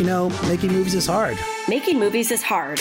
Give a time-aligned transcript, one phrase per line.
[0.00, 1.36] you know, making movies is hard.
[1.68, 2.80] Making movies is hard.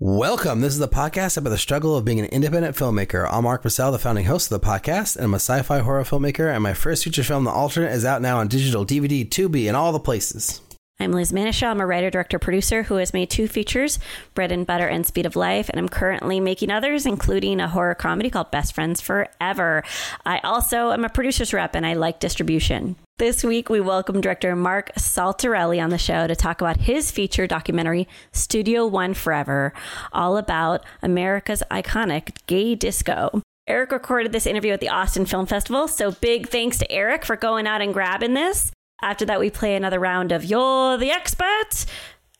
[0.00, 0.60] Welcome.
[0.60, 3.28] This is the podcast about the struggle of being an independent filmmaker.
[3.30, 6.52] I'm Alrik Bursell, the founding host of the podcast, and I'm a sci-fi horror filmmaker.
[6.52, 9.76] And my first feature film, The Alternate, is out now on digital, DVD, Tubi, and
[9.76, 10.60] all the places.
[10.98, 11.68] I'm Liz Manashil.
[11.68, 13.98] I'm a writer, director, producer who has made two features,
[14.32, 17.94] Bread and Butter and Speed of Life, and I'm currently making others, including a horror
[17.94, 19.84] comedy called Best Friends Forever.
[20.24, 22.96] I also am a producer's rep and I like distribution.
[23.18, 27.46] This week, we welcome director Marc Saltarelli on the show to talk about his feature
[27.46, 29.74] documentary, Studio One Forever,
[30.14, 33.42] all about America's iconic gay disco.
[33.68, 37.36] Eric recorded this interview at the Austin Film Festival, so big thanks to Eric for
[37.36, 38.72] going out and grabbing this.
[39.02, 41.84] After that, we play another round of You're the Expert.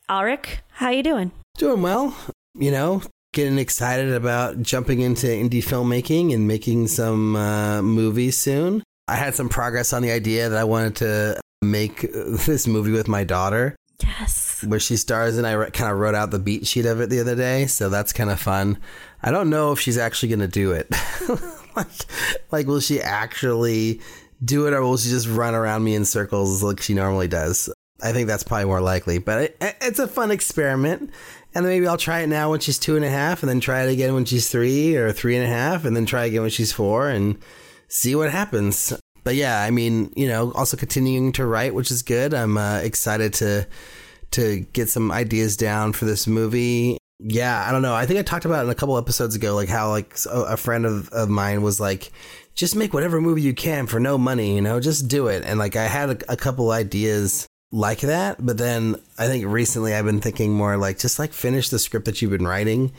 [0.09, 1.31] Alrik, how you doing?
[1.57, 2.15] Doing well.
[2.55, 3.03] You know,
[3.33, 8.83] getting excited about jumping into indie filmmaking and making some uh, movies soon.
[9.07, 13.07] I had some progress on the idea that I wanted to make this movie with
[13.07, 13.75] my daughter.
[14.03, 14.63] Yes.
[14.67, 17.19] Where she stars, and I kind of wrote out the beat sheet of it the
[17.19, 18.79] other day, so that's kind of fun.
[19.21, 20.87] I don't know if she's actually going to do it.
[21.75, 21.87] like,
[22.51, 24.01] like, will she actually
[24.43, 27.73] do it, or will she just run around me in circles like she normally does?
[28.01, 31.11] I think that's probably more likely, but it, it's a fun experiment.
[31.55, 33.83] And maybe I'll try it now when she's two and a half, and then try
[33.83, 36.51] it again when she's three or three and a half, and then try again when
[36.51, 37.37] she's four, and
[37.87, 38.93] see what happens.
[39.23, 42.33] But yeah, I mean, you know, also continuing to write, which is good.
[42.33, 43.67] I'm uh, excited to
[44.31, 46.97] to get some ideas down for this movie.
[47.19, 47.95] Yeah, I don't know.
[47.95, 50.85] I think I talked about in a couple episodes ago, like how like a friend
[50.85, 52.11] of, of mine was like,
[52.57, 55.45] just make whatever movie you can for no money, you know, just do it.
[55.45, 59.93] And like I had a, a couple ideas like that, but then I think recently
[59.93, 62.91] I've been thinking more like just like finish the script that you've been writing,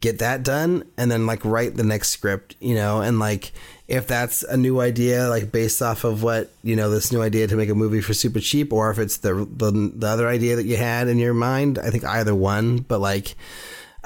[0.00, 3.52] get that done, and then like write the next script, you know, and like
[3.88, 7.46] if that's a new idea, like based off of what you know, this new idea
[7.46, 10.56] to make a movie for super cheap, or if it's the the, the other idea
[10.56, 11.78] that you had in your mind.
[11.78, 13.34] I think either one, but like.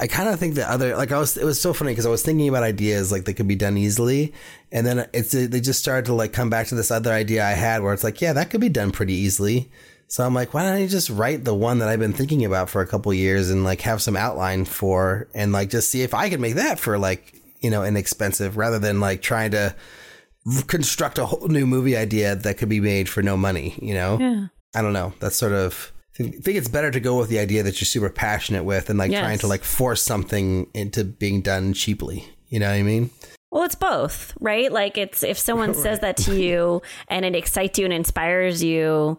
[0.01, 2.11] I kind of think the other, like I was, it was so funny because I
[2.11, 4.33] was thinking about ideas like they could be done easily,
[4.73, 7.53] and then it's they just started to like come back to this other idea I
[7.53, 9.71] had where it's like, yeah, that could be done pretty easily.
[10.09, 12.69] So I'm like, why don't I just write the one that I've been thinking about
[12.69, 16.15] for a couple years and like have some outline for, and like just see if
[16.15, 19.75] I could make that for like you know, inexpensive rather than like trying to
[20.67, 24.19] construct a whole new movie idea that could be made for no money, you know?
[24.19, 24.47] Yeah.
[24.75, 25.13] I don't know.
[25.21, 28.11] That's sort of I think it's better to go with the idea that you're super
[28.11, 29.21] passionate with and like yes.
[29.21, 32.27] trying to like force something into being done cheaply.
[32.49, 33.11] You know what I mean?
[33.51, 34.71] Well, it's both, right?
[34.71, 35.79] Like it's if someone right.
[35.79, 39.19] says that to you and it excites you and inspires you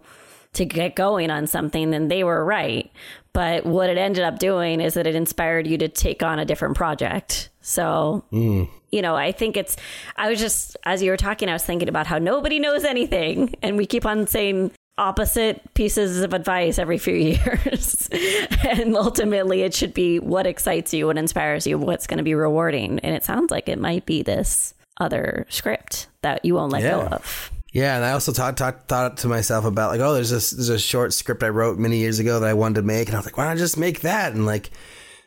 [0.53, 2.91] to get going on something, then they were right.
[3.33, 6.45] But what it ended up doing is that it inspired you to take on a
[6.45, 7.49] different project.
[7.61, 8.69] So, mm.
[8.91, 9.77] you know, I think it's,
[10.17, 13.55] I was just, as you were talking, I was thinking about how nobody knows anything.
[13.61, 18.09] And we keep on saying opposite pieces of advice every few years.
[18.69, 22.35] and ultimately, it should be what excites you, what inspires you, what's going to be
[22.35, 22.99] rewarding.
[22.99, 26.91] And it sounds like it might be this other script that you won't let yeah.
[26.91, 27.51] go of.
[27.73, 30.67] Yeah, and I also thought, thought thought to myself about like, oh, there's this there's
[30.67, 33.19] a short script I wrote many years ago that I wanted to make, and I
[33.19, 34.71] was like, why not I just make that and like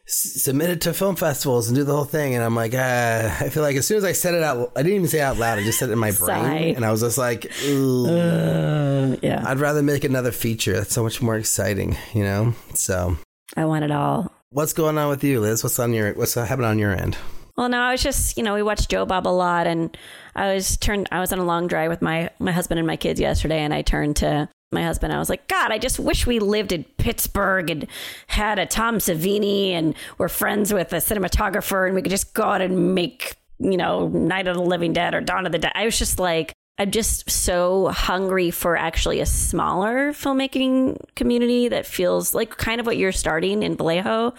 [0.06, 2.34] submit it to film festivals and do the whole thing?
[2.34, 4.82] And I'm like, uh, I feel like as soon as I said it out, I
[4.82, 5.58] didn't even say it out loud.
[5.58, 9.58] I just said it in my brain, and I was just like, uh, yeah, I'd
[9.58, 10.74] rather make another feature.
[10.74, 12.54] That's so much more exciting, you know.
[12.74, 13.16] So
[13.56, 14.32] I want it all.
[14.50, 15.62] What's going on with you, Liz?
[15.62, 17.16] What's on your What's happening on your end?
[17.56, 19.96] Well, no, I was just, you know, we watched Joe Bob a lot and
[20.34, 22.96] I was turned I was on a long drive with my my husband and my
[22.96, 25.12] kids yesterday and I turned to my husband.
[25.12, 27.86] I was like, God, I just wish we lived in Pittsburgh and
[28.26, 32.42] had a Tom Savini and we're friends with a cinematographer and we could just go
[32.42, 35.72] out and make, you know, Night of the Living Dead or Dawn of the Dead.
[35.74, 41.86] I was just like, I'm just so hungry for actually a smaller filmmaking community that
[41.86, 44.34] feels like kind of what you're starting in Vallejo.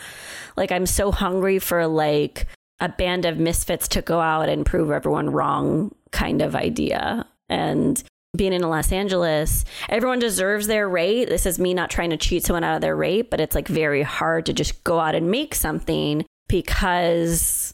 [0.57, 2.47] Like I'm so hungry for like
[2.81, 7.25] a band of misfits to go out and prove everyone wrong kind of idea.
[7.47, 8.03] And
[8.35, 11.29] being in Los Angeles, everyone deserves their rate.
[11.29, 13.67] This is me not trying to cheat someone out of their rate, but it's like
[13.67, 17.73] very hard to just go out and make something because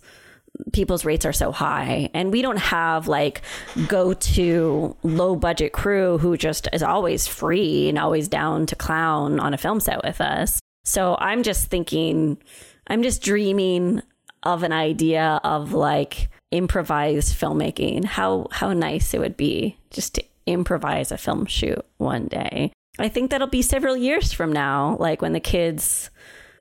[0.73, 3.41] people's rates are so high and we don't have like
[3.87, 9.39] go to low budget crew who just is always free and always down to clown
[9.39, 10.59] on a film set with us.
[10.83, 12.37] So I'm just thinking
[12.87, 14.01] I'm just dreaming
[14.43, 18.05] of an idea of like improvised filmmaking.
[18.05, 22.71] How how nice it would be just to improvise a film shoot one day.
[22.99, 26.09] I think that'll be several years from now, like when the kids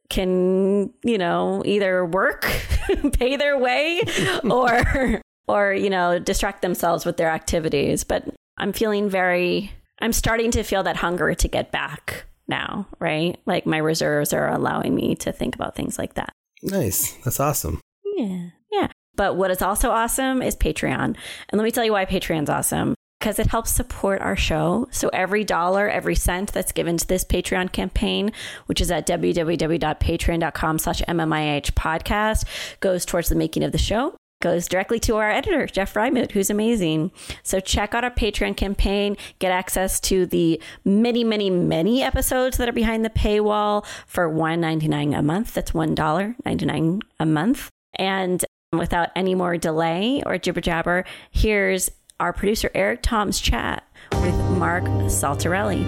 [0.08, 2.42] can, you know, either work,
[3.12, 4.00] pay their way
[4.44, 8.04] or or, you know, distract themselves with their activities.
[8.04, 8.24] But
[8.58, 13.38] I'm feeling very I'm starting to feel that hunger to get back now, right?
[13.46, 16.32] Like my reserves are allowing me to think about things like that.
[16.62, 17.12] Nice.
[17.24, 17.80] That's awesome.
[18.16, 18.48] Yeah.
[18.72, 18.88] Yeah.
[19.14, 21.04] But what is also awesome is Patreon.
[21.04, 21.16] And
[21.52, 24.88] let me tell you why Patreon's awesome because it helps support our show.
[24.90, 28.32] So every dollar, every cent that's given to this Patreon campaign,
[28.66, 32.46] which is at www.patreon.com slash MMIH podcast,
[32.80, 36.48] goes towards the making of the show goes directly to our editor, Jeff Freimuth, who's
[36.48, 37.12] amazing.
[37.42, 42.66] So check out our Patreon campaign, get access to the many, many, many episodes that
[42.66, 45.52] are behind the paywall for $1.99 a month.
[45.52, 47.68] That's $1.99 a month.
[47.96, 51.90] And without any more delay or jibber jabber, here's
[52.20, 53.82] our producer Eric Tom's chat
[54.12, 55.84] with Marc Saltarelli.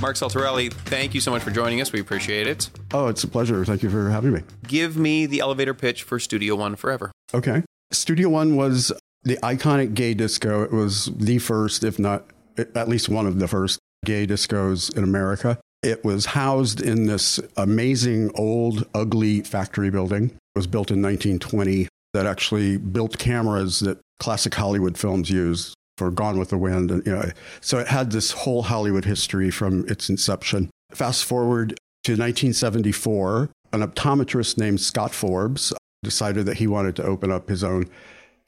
[0.00, 1.92] Marc Saltarelli, thank you so much for joining us.
[1.92, 2.70] We appreciate it.
[2.92, 3.64] Oh, it's a pleasure.
[3.64, 4.42] Thank you for having me.
[4.66, 7.12] Give me the elevator pitch for Studio One Forever.
[7.34, 7.62] Okay.
[7.90, 8.92] Studio One was
[9.24, 10.62] the iconic gay disco.
[10.62, 12.26] It was the first, if not
[12.56, 15.58] at least one of the first gay discos in America.
[15.82, 20.24] It was housed in this amazing old, ugly factory building.
[20.26, 26.10] It was built in 1920 that actually built cameras that classic Hollywood films use for
[26.10, 26.90] Gone with the Wind.
[26.90, 27.30] And, you know,
[27.60, 30.70] so it had this whole Hollywood history from its inception.
[30.92, 31.70] Fast forward
[32.04, 35.72] to 1974, an optometrist named Scott Forbes
[36.02, 37.88] decided that he wanted to open up his own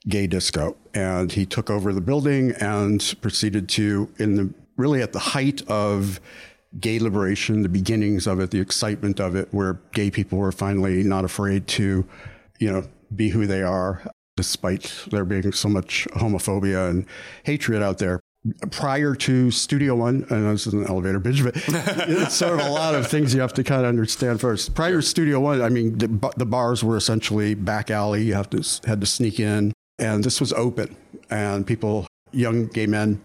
[0.09, 0.77] gay disco.
[0.93, 5.63] And he took over the building and proceeded to, in the really at the height
[5.69, 6.21] of
[6.81, 11.03] gay liberation, the beginnings of it, the excitement of it, where gay people were finally
[11.03, 12.07] not afraid to,
[12.59, 12.85] you know,
[13.15, 14.03] be who they are
[14.37, 17.07] despite there being so much homophobia and
[17.45, 18.21] hatred out there.
[18.73, 22.71] Prior to Studio One, and this is an elevator pitch, but it's sort of a
[22.71, 24.75] lot of things you have to kind of understand first.
[24.75, 28.25] Prior to Studio One, I mean, the, the bars were essentially back alley.
[28.25, 30.97] You have to had to sneak in, and this was open,
[31.31, 33.21] and people, young gay men,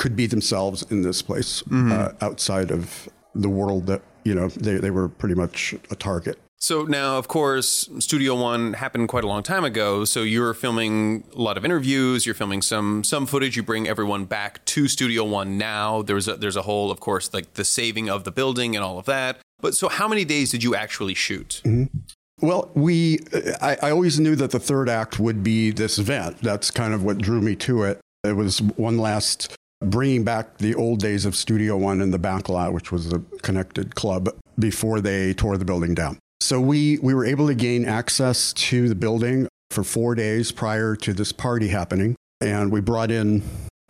[0.00, 1.92] could be themselves in this place mm-hmm.
[1.92, 6.38] uh, outside of the world that you know they, they were pretty much a target.
[6.56, 10.06] So now, of course, Studio One happened quite a long time ago.
[10.06, 12.24] So you're filming a lot of interviews.
[12.24, 13.56] You're filming some some footage.
[13.56, 16.00] You bring everyone back to Studio One now.
[16.00, 18.98] There's a, there's a whole, of course, like the saving of the building and all
[18.98, 19.38] of that.
[19.60, 21.60] But so, how many days did you actually shoot?
[21.64, 22.46] Mm-hmm.
[22.46, 23.20] Well, we
[23.60, 26.38] I, I always knew that the third act would be this event.
[26.40, 28.00] That's kind of what drew me to it.
[28.24, 32.48] It was one last bringing back the old days of Studio One in the back
[32.48, 34.28] lot, which was a connected club
[34.58, 36.18] before they tore the building down.
[36.40, 40.96] So we, we were able to gain access to the building for four days prior
[40.96, 42.16] to this party happening.
[42.40, 43.42] And we brought in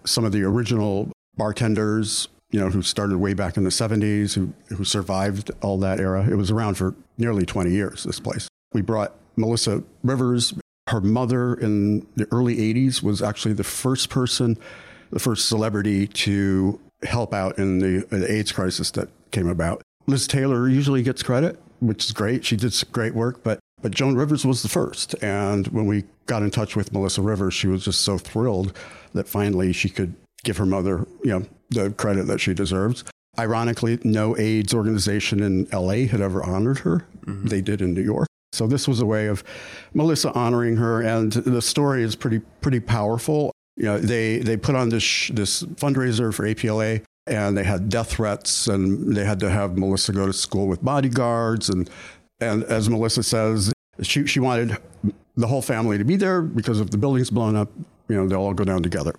[0.04, 4.52] some of the original bartenders, you know, who started way back in the 70s, who,
[4.74, 6.28] who survived all that era.
[6.28, 8.48] It was around for nearly 20 years, this place.
[8.72, 10.54] We brought Melissa Rivers.
[10.88, 14.58] Her mother in the early 80s was actually the first person,
[15.10, 19.82] the first celebrity to help out in the, the AIDS crisis that came about.
[20.06, 22.44] Liz Taylor usually gets credit which is great.
[22.44, 25.14] She did some great work, but but Joan Rivers was the first.
[25.22, 28.76] And when we got in touch with Melissa Rivers, she was just so thrilled
[29.14, 30.14] that finally she could
[30.44, 33.04] give her mother, you know, the credit that she deserves.
[33.38, 37.06] Ironically, no AIDS organization in LA had ever honored her.
[37.24, 37.46] Mm-hmm.
[37.46, 38.28] They did in New York.
[38.52, 39.42] So this was a way of
[39.94, 43.50] Melissa honoring her, and the story is pretty pretty powerful.
[43.80, 48.10] You know, they they put on this this fundraiser for APLA and they had death
[48.10, 51.70] threats, and they had to have Melissa go to school with bodyguards.
[51.70, 51.88] And,
[52.40, 53.72] and as Melissa says,
[54.02, 54.76] she, she wanted
[55.34, 57.70] the whole family to be there because if the building's blown up,
[58.08, 59.14] you know, they'll all go down together.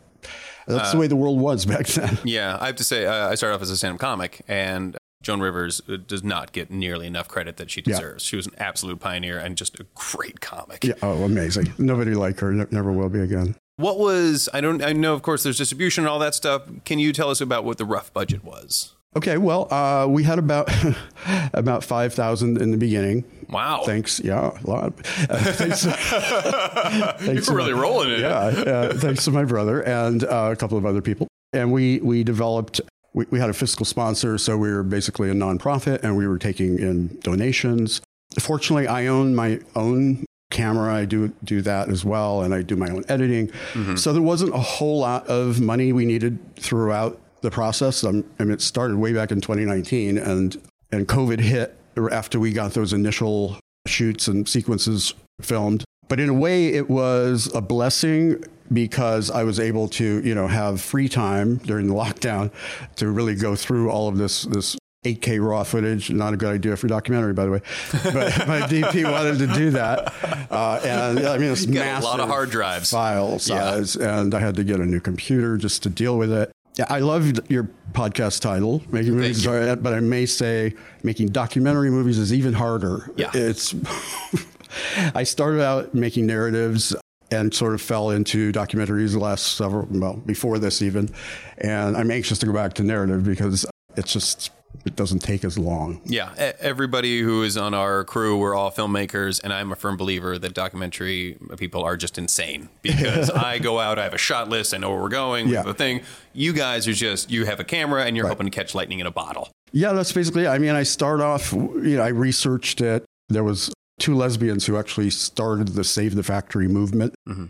[0.67, 2.19] That's uh, the way the world was back then.
[2.23, 5.39] Yeah, I have to say, uh, I started off as a stand-up comic, and Joan
[5.39, 8.25] Rivers uh, does not get nearly enough credit that she deserves.
[8.25, 8.29] Yeah.
[8.29, 10.83] She was an absolute pioneer and just a great comic.
[10.83, 11.73] Yeah, oh, amazing.
[11.79, 12.51] Nobody like her.
[12.51, 13.55] Never will be again.
[13.81, 16.63] What was I don't I know of course there's distribution and all that stuff.
[16.85, 18.93] Can you tell us about what the rough budget was?
[19.13, 20.69] Okay, well, uh, we had about
[21.53, 23.25] about five thousand in the beginning.
[23.49, 23.83] Wow!
[23.85, 24.93] Thanks, yeah, a lot.
[25.29, 25.83] Uh, thanks,
[27.25, 28.19] thanks You're really my, rolling it.
[28.19, 31.99] Yeah, uh, thanks to my brother and uh, a couple of other people, and we
[31.99, 32.79] we developed.
[33.13, 36.37] We, we had a fiscal sponsor, so we were basically a nonprofit, and we were
[36.37, 37.99] taking in donations.
[38.39, 40.93] Fortunately, I own my own camera.
[40.93, 43.47] I do do that as well, and I do my own editing.
[43.73, 43.95] Mm-hmm.
[43.95, 48.03] So there wasn't a whole lot of money we needed throughout the process.
[48.03, 51.77] Um, I mean, it started way back in 2019, and and COVID hit
[52.11, 55.83] after we got those initial shoots and sequences filmed.
[56.07, 60.47] But in a way, it was a blessing because I was able to, you know,
[60.47, 62.51] have free time during the lockdown
[62.97, 66.11] to really go through all of this this 8K raw footage.
[66.11, 67.61] Not a good idea for a documentary, by the way.
[68.03, 68.13] But
[68.47, 70.13] my DP wanted to do that,
[70.51, 72.91] uh, and I mean it's massive a lot of hard drives.
[72.91, 76.51] file size, and I had to get a new computer just to deal with it.
[76.75, 81.89] Yeah, I loved your podcast title, making movies, are- but I may say making documentary
[81.89, 83.11] movies is even harder.
[83.17, 83.31] Yeah.
[83.33, 83.73] it's.
[85.15, 86.95] I started out making narratives
[87.29, 91.09] and sort of fell into documentaries the last several, well, before this even,
[91.57, 93.65] and I'm anxious to go back to narrative because
[93.97, 94.51] it's just
[94.85, 96.01] it doesn't take as long.
[96.05, 100.39] Yeah, everybody who is on our crew, we're all filmmakers, and I'm a firm believer
[100.39, 104.73] that documentary people are just insane because I go out, I have a shot list,
[104.73, 105.57] I know where we're going, Yeah.
[105.57, 106.01] have a thing.
[106.33, 109.07] You guys are just you have a camera and you're hoping to catch lightning in
[109.07, 109.49] a bottle.
[109.71, 110.47] Yeah, that's basically.
[110.47, 111.53] I mean, I start off.
[111.53, 113.05] You know, I researched it.
[113.29, 117.45] There was two lesbians who actually started the Save the Factory movement, mm-hmm.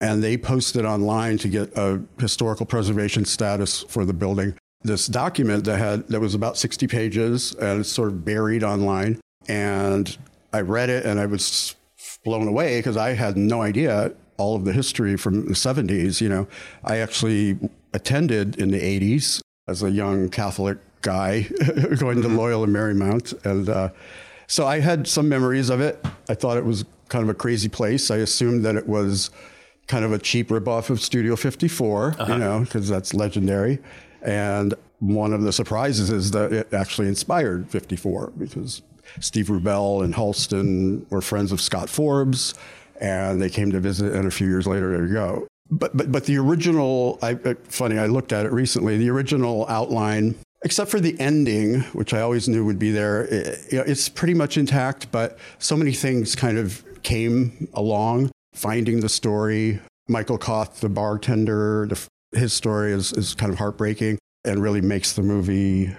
[0.00, 4.54] and they posted online to get a historical preservation status for the building.
[4.84, 9.20] This document that had that was about sixty pages and it's sort of buried online.
[9.48, 10.16] And
[10.52, 11.74] I read it and I was
[12.24, 16.20] blown away because I had no idea all of the history from the seventies.
[16.20, 16.48] You know,
[16.84, 17.58] I actually
[17.92, 21.42] attended in the eighties as a young Catholic guy
[21.98, 23.44] going to Loyola Marymount.
[23.44, 23.90] And uh,
[24.46, 26.04] so I had some memories of it.
[26.28, 28.10] I thought it was kind of a crazy place.
[28.10, 29.30] I assumed that it was
[29.86, 33.78] kind of a cheap ripoff of Studio 54, you know, because that's legendary.
[34.24, 38.82] And one of the surprises is that it actually inspired 54 because
[39.20, 42.54] Steve Rubell and Halston were friends of Scott Forbes
[43.00, 45.46] and they came to visit and a few years later there you go.
[45.70, 48.96] But but but the original I, I funny i looked at it recently.
[48.96, 53.58] The original outline except for the ending which i always knew would be there it,
[53.70, 58.30] it's pretty much intact but so many things kind of came along.
[58.54, 64.18] Finding the story michael koth the bartender the, his story is, is kind of heartbreaking
[64.44, 65.94] and really makes the movie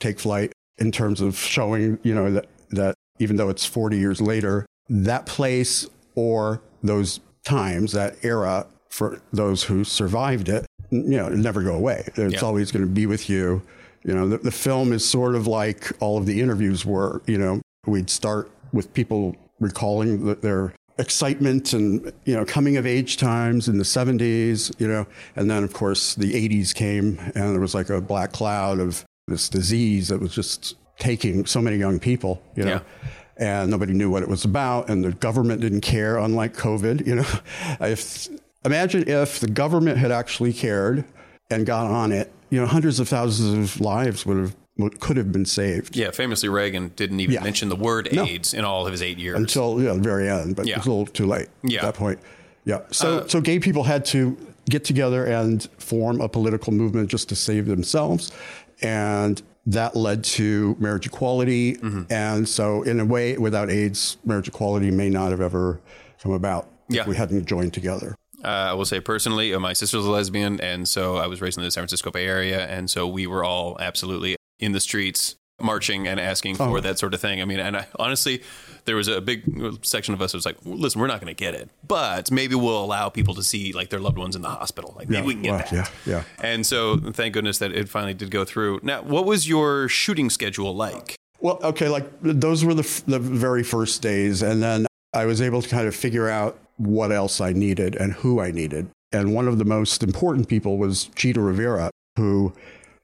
[0.00, 4.20] take flight in terms of showing you know that that even though it's 40 years
[4.20, 11.28] later that place or those times that era for those who survived it you know
[11.28, 12.40] never go away it's Yeah.
[12.40, 13.62] always going to be with you
[14.04, 17.38] you know the, the film is sort of like all of the interviews were you
[17.38, 23.16] know we'd start with people recalling the, their excitement and you know coming of age
[23.16, 27.60] times in the 70s you know and then of course the 80s came and there
[27.60, 32.00] was like a black cloud of this disease that was just taking so many young
[32.00, 32.80] people you know
[33.36, 37.14] and nobody knew what it was about and the government didn't care unlike covid you
[37.14, 37.26] know.
[37.80, 38.28] If
[38.64, 41.04] imagine if the government had actually cared
[41.48, 45.16] and got on it you know hundreds of thousands of lives would have would, could
[45.16, 47.42] have been saved Yeah, famously Reagan didn't even Yeah.
[47.42, 49.36] mention the word AIDS in all of his eight years.
[49.36, 50.76] until know, the very end, but Yeah.
[50.76, 51.78] it's a little too late Yeah.
[51.80, 52.18] at that point.
[52.64, 52.80] Yeah.
[52.90, 54.36] So so gay people had to
[54.70, 58.30] get together and form a political movement just to save themselves,
[58.82, 61.74] and that led to marriage equality.
[61.76, 62.02] Mm-hmm.
[62.10, 65.80] And so, in a way, without AIDS, marriage equality may not have ever
[66.22, 67.02] come about Yeah.
[67.02, 68.14] if we hadn't joined together.
[68.42, 71.58] Uh, I will say personally, uh, my sister's a lesbian, and so I was raised
[71.58, 75.36] in the San Francisco Bay Area, and so we were all absolutely in the streets
[75.60, 76.68] marching and asking oh.
[76.68, 77.42] for that sort of thing.
[77.42, 78.42] I mean, and I, honestly,
[78.84, 79.42] there was a big
[79.84, 82.54] section of us that was like, listen, we're not going to get it, but maybe
[82.54, 84.94] we'll allow people to see like their loved ones in the hospital.
[84.96, 85.72] Like maybe we can get well, that.
[85.72, 86.22] yeah, yeah.
[86.42, 88.80] And so thank goodness that it finally did go through.
[88.82, 91.16] Now, what was your shooting schedule like?
[91.40, 94.42] Well, okay, like those were the, f- the very first days.
[94.42, 98.12] And then I was able to kind of figure out what else I needed and
[98.12, 98.88] who I needed.
[99.12, 102.52] And one of the most important people was Chita Rivera, who,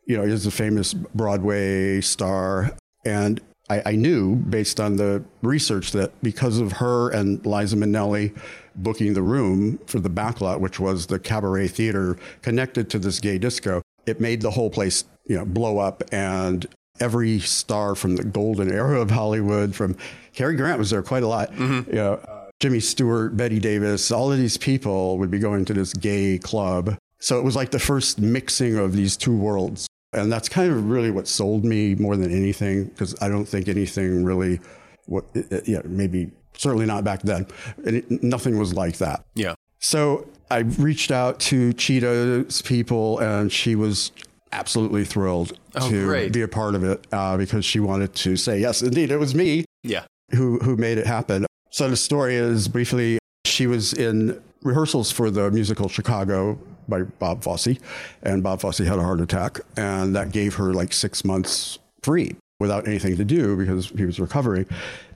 [0.07, 2.77] you know, is a famous Broadway star.
[3.05, 8.37] And I, I knew based on the research that because of her and Liza Minnelli
[8.77, 13.39] booking the room for the backlot, which was the cabaret theater connected to this gay
[13.39, 16.03] disco, it made the whole place, you know, blow up.
[16.13, 16.67] And
[17.01, 19.97] every star from the golden era of Hollywood, from
[20.33, 24.31] Cary Grant was there quite a lot, you know, uh, Jimmy Stewart, Bette Davis, all
[24.31, 26.97] of these people would be going to this gay club.
[27.19, 29.87] So it was like the first mixing of these two worlds.
[30.15, 33.69] And that's kind of really what sold me more than anything, because I don't think
[33.69, 34.61] anything really,
[35.07, 35.25] what,
[35.67, 37.47] yeah, maybe certainly not back then.
[37.85, 39.25] And it, nothing was like that.
[39.35, 39.55] Yeah.
[39.81, 44.13] So I reached out to Chita's people, and she was
[44.53, 46.33] absolutely thrilled Oh, to great.
[46.33, 49.35] be a part of it uh, because she wanted to say, yes, indeed, it was
[49.35, 50.05] me Yeah.
[50.31, 51.45] who who made it happen.
[51.71, 56.57] So the story is briefly, she was in rehearsals for the musical Chicago
[56.89, 57.79] by Bob Fosse,
[58.23, 62.37] and Bob Fosse had a heart attack, and that gave her like six months free
[62.61, 64.67] without anything to do because he was recovering.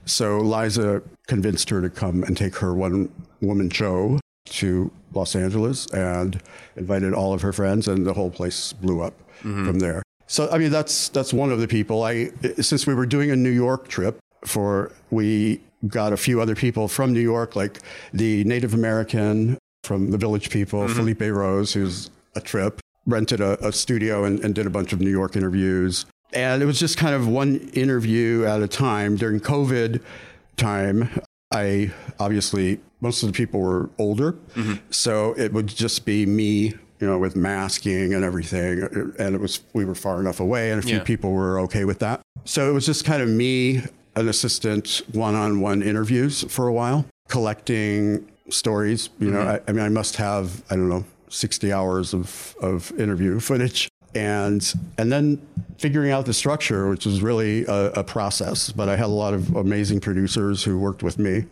[0.05, 3.11] So Liza convinced her to come and take her one
[3.41, 6.41] woman show to Los Angeles and
[6.75, 9.65] invited all of her friends, and the whole place blew up mm-hmm.
[9.65, 10.03] from there.
[10.27, 12.03] So I mean, that's that's one of the people.
[12.03, 16.55] I since we were doing a New York trip for we got a few other
[16.55, 17.79] people from New York, like
[18.13, 20.93] the Native American from the Village People, mm-hmm.
[20.93, 24.99] Felipe Rose, who's a trip, rented a, a studio and, and did a bunch of
[24.99, 26.05] New York interviews.
[26.33, 29.15] And it was just kind of one interview at a time.
[29.15, 30.01] During COVID
[30.57, 31.09] time,
[31.51, 34.33] I obviously, most of the people were older.
[34.53, 34.75] Mm-hmm.
[34.91, 38.83] So it would just be me, you know, with masking and everything.
[39.17, 41.03] And it was, we were far enough away and a few Yeah.
[41.03, 42.21] people were okay with that.
[42.45, 43.81] So it was just kind of me,
[44.15, 49.09] an assistant, one on one interviews for a while, collecting stories.
[49.19, 49.49] You know, mm-hmm.
[49.49, 53.89] I, I mean, I must have, I don't know, 60 hours of, of interview footage
[54.15, 55.39] and and then
[55.77, 58.71] figuring out the structure, which was really a, a process.
[58.71, 61.45] But I had a lot of amazing producers who worked with me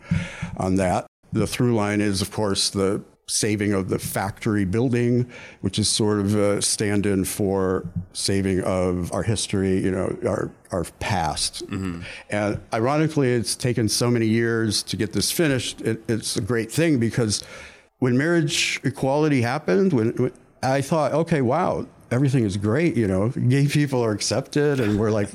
[0.56, 1.06] on that.
[1.32, 5.30] The through line is, of course, the saving of the factory building,
[5.60, 10.84] which is sort of a stand-in for saving of our history, you know, our our
[10.98, 11.66] past.
[11.66, 12.00] Mm-hmm.
[12.30, 15.80] And ironically, it's taken so many years to get this finished.
[15.82, 17.44] It, it's a great thing because
[18.00, 20.32] when marriage equality happened, when, when
[20.62, 22.96] I thought, okay, wow, everything is great.
[22.96, 25.28] You know, gay people are accepted, and we're like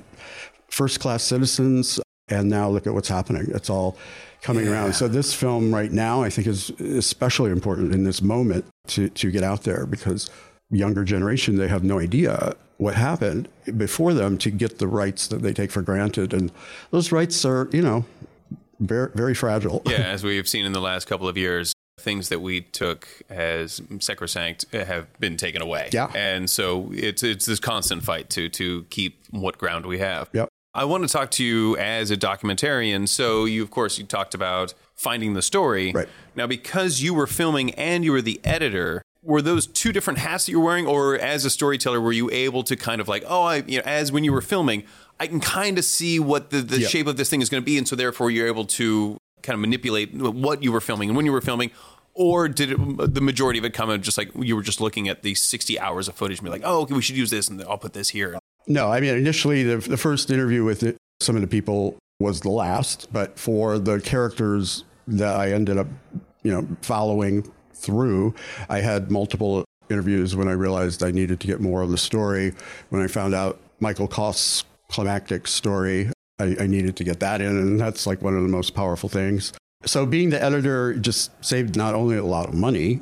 [0.69, 1.99] first class citizens.
[2.29, 3.47] And now look at what's happening.
[3.49, 3.97] It's all
[4.41, 4.93] coming around.
[4.93, 9.31] So this film right now, I think, is especially important in this moment to to
[9.31, 10.29] get out there because
[10.69, 15.41] younger generation they have no idea what happened before them to get the rights that
[15.41, 16.51] they take for granted, and
[16.91, 18.05] those rights are, you know,
[18.79, 19.81] very very fragile.
[19.85, 23.81] yeah, as we've seen in the last couple of years, things that we took as
[23.99, 25.89] sacrosanct have been taken away.
[25.93, 26.11] Yeah.
[26.15, 30.29] and so it's it's this constant fight to to keep what ground we have.
[30.33, 30.49] Yep.
[30.75, 33.07] I want to talk to you as a documentarian.
[33.07, 35.91] So you, of course, you talked about finding the story.
[35.91, 36.09] Right.
[36.35, 40.45] Now, because you were filming and you were the editor, were those two different hats
[40.45, 43.43] that you're wearing, or as a storyteller, were you able to kind of like, oh,
[43.43, 44.83] I, you know, as when you were filming,
[45.19, 46.87] I can kind of see what the, the Yeah.
[46.87, 49.53] shape of this thing is going to be, and so therefore you're able to kind
[49.53, 51.69] of manipulate what you were filming and when you were filming.
[52.15, 55.07] Or did it, the majority of it come in just like you were just looking
[55.09, 57.47] at the 60 hours of footage and be like, oh, okay, we should use this
[57.47, 58.37] and I'll put this here.
[58.67, 62.41] No, I mean, initially, the, the first interview with it, some of the people was
[62.41, 65.87] the last, but for the characters that I ended up,
[66.43, 68.33] you know, following through,
[68.69, 72.53] I had multiple interviews when I realized I needed to get more of the story.
[72.89, 77.49] When I found out Michael Koss's climactic story, I, I needed to get that in,
[77.49, 79.53] and that's like one of the most powerful things.
[79.85, 83.01] So being the editor just saved not only a lot of money,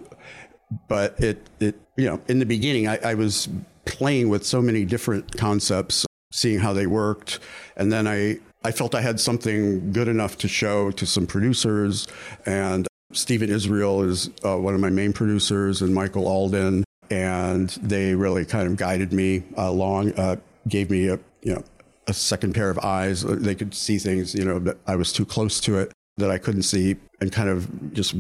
[0.88, 3.50] but it, it you know in the beginning I, I was
[3.92, 7.40] playing with so many different concepts seeing how they worked.
[7.76, 12.08] And then i i felt i had something good enough to show to some producers.
[12.46, 16.84] And stephen israel is uh, one of my main producers and michael alden.
[17.10, 21.64] And they really kind of guided me along uh, gave me a you know
[22.08, 23.22] a second pair of eyes.
[23.24, 26.38] They could see things you know that i was too close to it that i
[26.38, 28.16] couldn't see and kind of just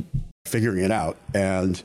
[0.45, 1.15] figuring it out.
[1.33, 1.81] And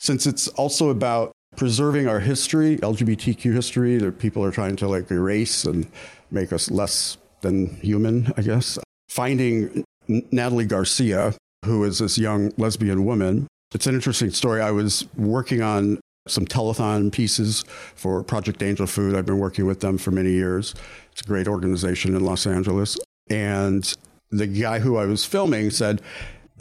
[0.00, 5.10] since it's also about preserving our history, LGBTQ history, that people are trying to like
[5.10, 5.88] erase and
[6.30, 8.78] make us less than human, I guess.
[9.08, 14.60] Finding Natalie Garcia, who is this young lesbian woman, it's an interesting story.
[14.60, 17.64] I was working on some telethon pieces
[17.96, 19.16] for Project Angel Food.
[19.16, 20.76] I've been working with them for many years.
[21.10, 22.96] It's a great organization in Los Angeles.
[23.28, 23.92] And
[24.30, 26.02] the guy who I was filming said,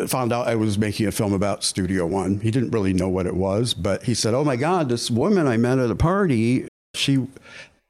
[0.05, 2.39] found out I was making a film about Studio One.
[2.39, 5.47] He didn't really know what it was, but he said, Oh my God, this woman
[5.47, 7.27] I met at a party, she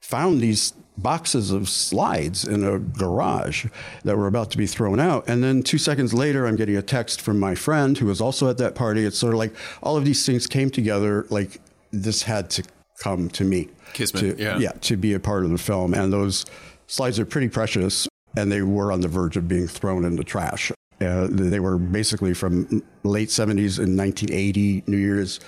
[0.01, 3.67] found these boxes of slides in a garage
[4.03, 5.27] that were about to be thrown out.
[5.27, 8.49] And then two seconds later, I'm getting a text from my friend who was also
[8.49, 9.05] at that party.
[9.05, 12.63] It's sort of like all of these things came together, like this had to
[12.99, 13.69] come to me.
[13.93, 14.57] Kismet, to, yeah.
[14.57, 15.93] Yeah, to be a part of the film.
[15.93, 16.45] And those
[16.87, 20.23] slides are pretty precious, and they were on the verge of being thrown in the
[20.23, 20.71] trash.
[20.99, 25.39] Uh, they were basically from late 70s and 1980 New Year's.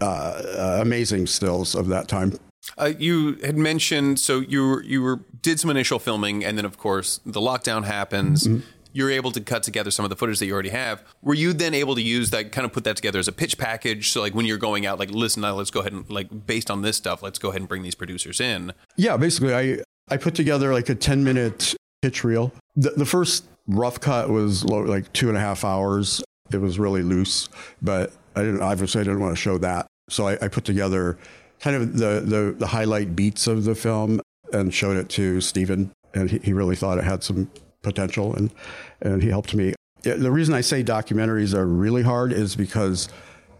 [0.00, 2.38] Uh, uh, amazing stills of that time.
[2.76, 6.66] Uh, you had mentioned so you were, you were did some initial filming, and then
[6.66, 8.46] of course the lockdown happens.
[8.92, 11.02] You're able to cut together some of the footage that you already have.
[11.22, 13.58] Were you then able to use that, kind of put that together as a pitch
[13.58, 14.10] package?
[14.10, 16.70] So like when you're going out, like listen, now let's go ahead and like based
[16.70, 18.72] on this stuff, let's go ahead and bring these producers in.
[18.96, 22.52] Yeah, basically, I I put together like a ten minute pitch reel.
[22.74, 26.22] The, the first rough cut was lo- like two and a half hours.
[26.52, 27.48] It was really loose,
[27.82, 31.18] but I didn't obviously I didn't want to show that, so I, I put together
[31.60, 34.20] kind of the, the the highlight beats of the film
[34.52, 37.50] and showed it to Stephen, and he, he really thought it had some
[37.82, 38.52] potential, and
[39.00, 39.74] and he helped me.
[40.02, 43.08] The reason I say documentaries are really hard is because,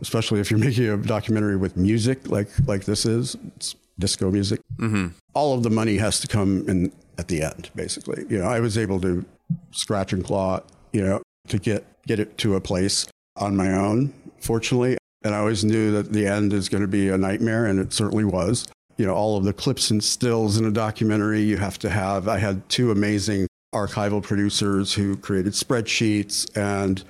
[0.00, 4.60] especially if you're making a documentary with music like like this is, it's disco music
[4.76, 5.06] mm-hmm.
[5.32, 8.26] all of the money has to come in at the end, basically.
[8.28, 9.24] You know, I was able to
[9.70, 10.60] scratch and claw,
[10.92, 13.06] you know, to get get it to a place
[13.36, 14.96] on my own, fortunately.
[15.22, 17.92] And I always knew that the end is going to be a nightmare, and it
[17.92, 18.68] certainly was.
[18.96, 22.28] You know, all of the clips and stills in a documentary you have to have.
[22.28, 27.02] I had two amazing archival producers who created spreadsheets and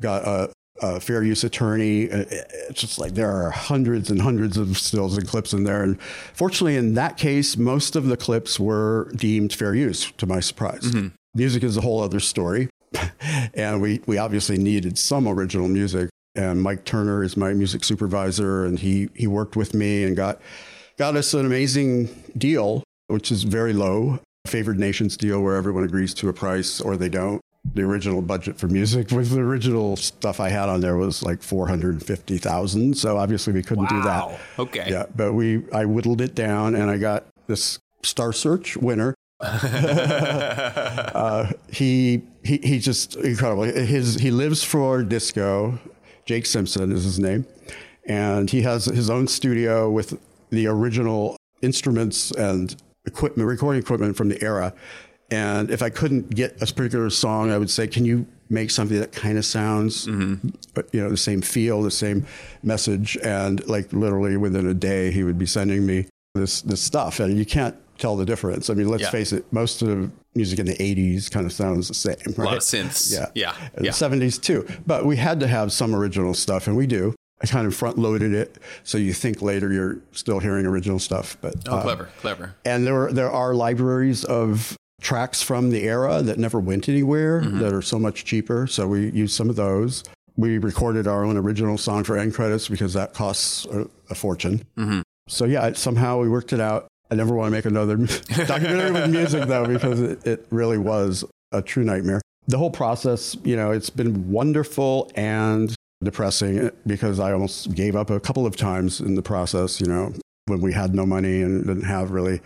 [0.00, 2.04] got a, a fair use attorney.
[2.04, 5.82] It's just like there are hundreds and hundreds of stills and clips in there.
[5.82, 10.40] And fortunately, in that case, most of the clips were deemed fair use, to my
[10.40, 10.82] surprise.
[10.82, 11.08] Mm-hmm.
[11.34, 12.68] Music is a whole other story.
[13.54, 16.10] and we, we obviously needed some original music.
[16.34, 20.40] And Mike Turner is my music supervisor, and he, he worked with me and got,
[20.96, 26.14] got us an amazing deal, which is very low favored nations deal where everyone agrees
[26.14, 27.40] to a price or they don't.
[27.74, 31.42] The original budget for music with the original stuff I had on there was like
[31.42, 32.96] 450,000.
[32.96, 33.98] So obviously we couldn't wow.
[33.98, 34.40] do that.
[34.58, 34.90] Okay.
[34.90, 35.04] Yeah.
[35.14, 39.14] But we, I whittled it down and I got this Star Search winner.
[39.40, 39.52] Uh,
[41.70, 43.62] he, he, he just incredible.
[43.64, 45.78] His, he lives for disco.
[46.24, 47.46] Jake Simpson is his name.
[48.06, 50.18] And he has his own studio with
[50.50, 52.74] the original instruments and
[53.04, 54.72] equipment, recording equipment from the era.
[55.30, 58.98] And if I couldn't get a particular song, I would say, "Can you make something
[58.98, 60.48] that kind of sounds, mm-hmm.
[60.92, 62.24] you know, the same feel, the same
[62.62, 67.20] message?" And like literally within a day, he would be sending me this this stuff,
[67.20, 68.70] and you can't tell the difference.
[68.70, 69.10] I mean, let's yeah.
[69.10, 72.16] face it, most of music in the 80s kind of sounds the same.
[72.26, 72.38] Right?
[72.38, 73.12] A lot of synths.
[73.12, 73.26] Yeah.
[73.34, 73.54] Yeah.
[73.80, 73.82] Yeah.
[73.82, 74.66] The 70s too.
[74.86, 77.14] But we had to have some original stuff, and we do.
[77.40, 81.36] I kind of front loaded it, so you think later you're still hearing original stuff.
[81.40, 82.56] But oh, uh, clever, clever.
[82.64, 87.60] And there there are libraries of tracks from the era that never went anywhere mm-hmm.
[87.60, 88.66] that are so much cheaper.
[88.66, 90.02] So we use some of those.
[90.36, 94.64] We recorded our own original song for end credits because that costs a, a fortune.
[94.76, 95.02] Mm-hmm.
[95.28, 96.87] So yeah, somehow we worked it out.
[97.10, 97.96] I never want to make another
[98.46, 102.20] documentary with music though because it, it really was a true nightmare.
[102.46, 107.96] The whole process, you know, it's been wonderful and depressing eh, because I almost gave
[107.96, 110.12] up a couple of times in the process, you know,
[110.46, 112.40] when we had no money and didn't have really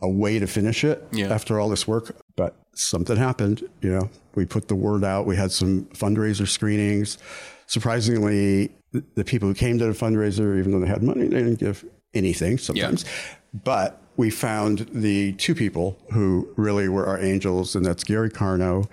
[0.00, 1.32] a way to finish it yeah.
[1.32, 2.16] after all this work.
[2.36, 5.26] But something happened, you know, we put the word out.
[5.26, 7.18] We had some fundraiser screenings.
[7.66, 11.58] Surprisingly, the people who came to the fundraiser, even though they had money, they didn't
[11.58, 13.04] give anything sometimes.
[13.04, 13.10] Yeah.
[13.52, 18.88] But we found the two people who really were our angels, and that's Gary Carno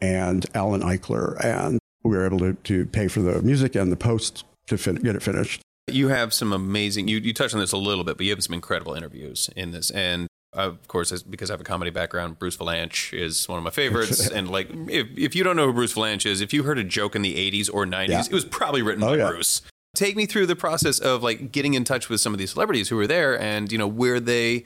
[0.00, 1.42] and Alan Eichler.
[1.44, 4.96] And we were able to, to pay for the music and the post to fin-
[4.96, 5.60] get it finished.
[5.88, 8.42] You have some amazing, you, you touched on this a little bit, but you have
[8.42, 9.90] some incredible interviews in this.
[9.90, 13.70] And of course, because I have a comedy background, Bruce Vilanch is one of my
[13.70, 14.28] favorites.
[14.30, 16.84] and like, if, if you don't know who Bruce Vilanch is, if you heard a
[16.84, 18.20] joke in the 80s or 90s, yeah.
[18.20, 19.28] it was probably written oh, by yeah.
[19.28, 19.62] Bruce.
[19.98, 22.88] Take me through the process of like getting in touch with some of these celebrities
[22.88, 24.64] who were there and, you know, where they,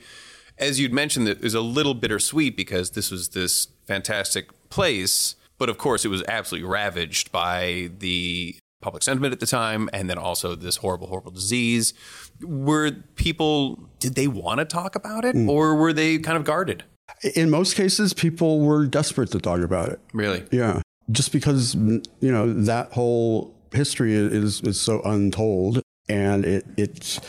[0.59, 5.69] as you'd mentioned, that is a little bittersweet because this was this fantastic place but
[5.69, 10.19] of course, it was absolutely ravaged by the public sentiment at the time and then
[10.19, 11.95] also this horrible, horrible disease.
[12.43, 15.49] Were people, did they want to talk about it mm.
[15.49, 16.83] or were they kind of guarded?
[17.37, 20.01] In most cases, people were desperate to talk about it.
[20.13, 20.45] Really?
[20.51, 20.81] Yeah.
[21.13, 27.21] Just because, you know, that whole history is, is so untold and it, it's,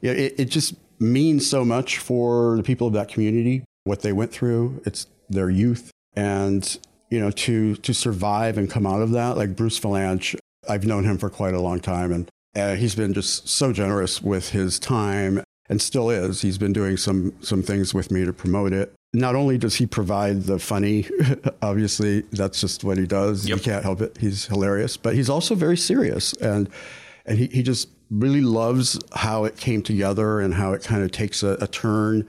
[0.00, 4.32] it, it just means so much for the people of that community, what they went
[4.32, 4.80] through.
[4.86, 5.90] It's their youth.
[6.14, 6.78] And
[7.12, 9.36] you know, to to survive and come out of that.
[9.36, 10.34] Like Bruce Vilanch,
[10.66, 14.22] I've known him for quite a long time, and uh, he's been just so generous
[14.22, 16.40] with his time, and still is.
[16.40, 18.94] He's been doing some some things with me to promote it.
[19.14, 21.06] Not only does he provide the funny,
[21.62, 23.46] obviously that's just what he does.
[23.46, 23.58] Yep.
[23.58, 24.16] You can't help it.
[24.18, 26.68] He's hilarious, but he's also very serious, and
[27.26, 31.10] and he, he just really loves how it came together and how it kind of
[31.12, 32.28] takes a, a turn.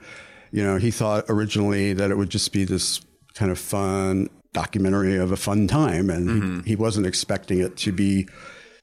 [0.50, 3.00] You know, he thought originally that it would just be this
[3.34, 6.60] kind of fun documentary of a fun time, and mm-hmm.
[6.60, 8.28] he, he wasn't expecting it to be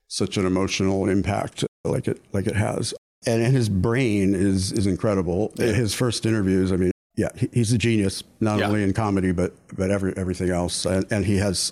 [0.08, 2.94] such an emotional impact like it like it has.
[3.26, 5.54] And, and his brain is is incredible.
[5.56, 5.68] Yeah.
[5.68, 8.67] His first interviews, I mean, yeah, he, he's a genius not yeah.
[8.67, 11.71] only in comedy but but every everything else, and, and he has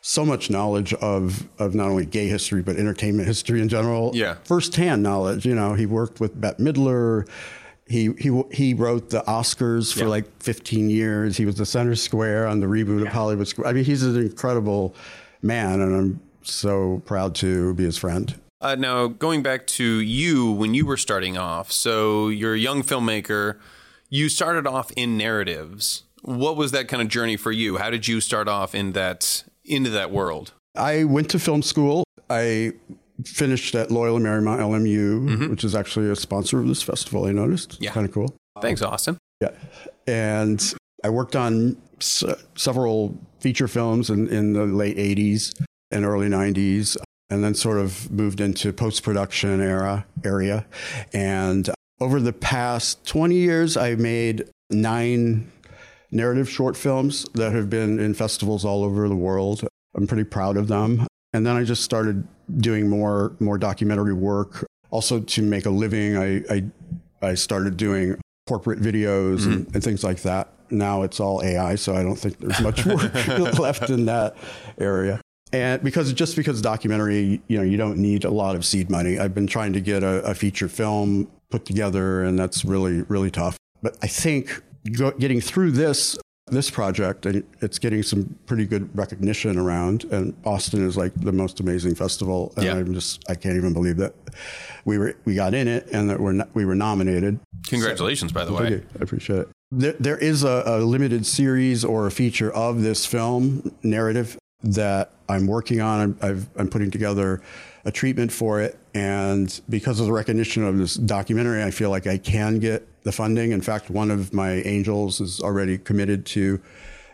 [0.00, 4.10] so much knowledge of of not only gay history but entertainment history in general.
[4.14, 5.46] Yeah, firsthand knowledge.
[5.46, 7.28] You know, he worked with Bette Midler.
[7.86, 10.06] He he he wrote the Oscars for yeah.
[10.06, 11.36] like 15 years.
[11.36, 13.06] He was the center square on the reboot yeah.
[13.06, 13.68] of Hollywood Square.
[13.68, 14.94] I mean, he's an incredible
[15.42, 18.34] man, and I'm so proud to be his friend.
[18.60, 22.82] Uh, now, going back to you when you were starting off, so you're a young
[22.82, 23.58] filmmaker.
[24.14, 26.04] You started off in narratives.
[26.22, 27.78] What was that kind of journey for you?
[27.78, 30.52] How did you start off in that into that world?
[30.76, 32.04] I went to film school.
[32.30, 32.74] I
[33.24, 35.50] finished at Loyola Marymount LMU, mm-hmm.
[35.50, 37.24] which is actually a sponsor of this festival.
[37.24, 37.76] I noticed.
[37.80, 38.32] Yeah, kind of cool.
[38.60, 39.18] Thanks, Austin.
[39.40, 39.50] Yeah.
[40.06, 40.62] And
[41.02, 42.22] I worked on s-
[42.54, 46.96] several feature films in, in the late 80s and early 90s,
[47.30, 50.66] and then sort of moved into post production era area.
[51.12, 51.68] And
[52.04, 55.50] over the past 20 years, I made nine
[56.10, 59.66] narrative short films that have been in festivals all over the world.
[59.96, 61.06] I'm pretty proud of them.
[61.32, 64.66] And then I just started doing more more documentary work.
[64.90, 66.64] Also to make a living, I I,
[67.22, 69.74] I started doing corporate videos and, mm-hmm.
[69.74, 70.52] and things like that.
[70.70, 73.14] Now it's all AI, so I don't think there's much work
[73.58, 74.36] left in that
[74.78, 75.22] area.
[75.52, 79.18] And because just because documentary, you know, you don't need a lot of seed money.
[79.18, 83.30] I've been trying to get a, a feature film put together, and that's really really
[83.30, 83.56] tough.
[83.82, 84.62] But I think
[84.96, 90.34] go, getting through this this project and it's getting some pretty good recognition around and
[90.44, 92.74] austin is like the most amazing festival and Yeah.
[92.74, 94.12] i'm just i can't even believe that
[94.84, 98.52] we were we got in it and that we're we were nominated Congratulations, by the
[98.52, 98.82] way.
[99.00, 99.48] I appreciate it.
[99.72, 105.12] There, there is a, a limited series or a feature of this film narrative that
[105.30, 106.00] I'm working on.
[106.00, 107.40] I'm, I've, I'm putting together
[107.84, 108.78] a treatment for it.
[108.94, 113.12] And because of the recognition of this documentary, I feel like I can get the
[113.12, 113.52] funding.
[113.52, 116.60] In fact, one of my angels is already committed to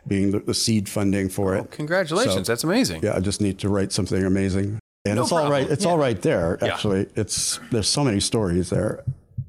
[0.07, 1.71] being the, the seed funding for it.
[1.73, 2.35] Congratulations.
[2.35, 3.03] So- That's amazing.
[3.03, 4.79] Yeah, I just need to write something amazing.
[5.07, 5.49] And No it's all right.
[5.61, 5.73] problem.
[5.73, 6.63] It's all right there.
[6.63, 9.03] Actually, it's there's so many stories there,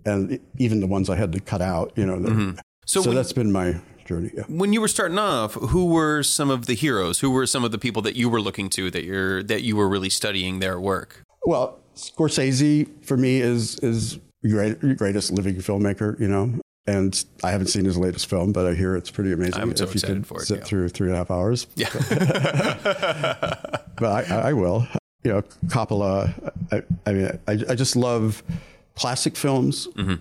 [0.05, 1.91] and even the ones I had to cut out.
[1.97, 2.59] You know, that, Mm-hmm.
[2.85, 3.75] So so, that's been my
[4.05, 4.31] journey.
[4.35, 4.43] Yeah.
[4.47, 7.19] When you were starting off, who were some of the heroes?
[7.19, 9.75] Who were some of the people that you were looking to that you're that you
[9.75, 11.23] were really studying their work?
[11.45, 16.19] Well, Scorsese for me is is great, greatest living filmmaker.
[16.19, 19.61] You know, and I haven't seen his latest film, but I hear it's pretty amazing.
[19.61, 20.63] I'm so if you excited can for it, sit yeah.
[20.63, 21.89] through three and a half hours, Yeah.
[23.95, 24.87] but I, I will.
[25.23, 26.51] You know, Coppola.
[26.71, 28.41] I, I mean, I, I just love
[28.95, 30.15] classic films, mm-hmm.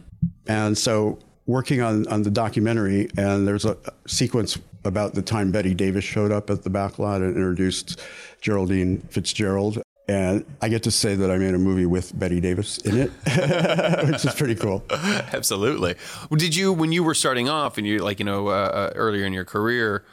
[0.47, 1.19] and so
[1.51, 6.33] working on on the documentary, and there's a sequence about the time Bette Davis showed
[6.33, 8.01] up at the back lot and introduced
[8.41, 9.83] Geraldine Fitzgerald.
[10.09, 13.11] And I get to say that I made a movie with Bette Davis in it,
[14.09, 14.83] which is pretty cool.
[14.91, 15.95] Absolutely.
[16.37, 19.25] Did you, when you were starting off and you, like, you know, uh, uh, earlier
[19.25, 20.05] in your career,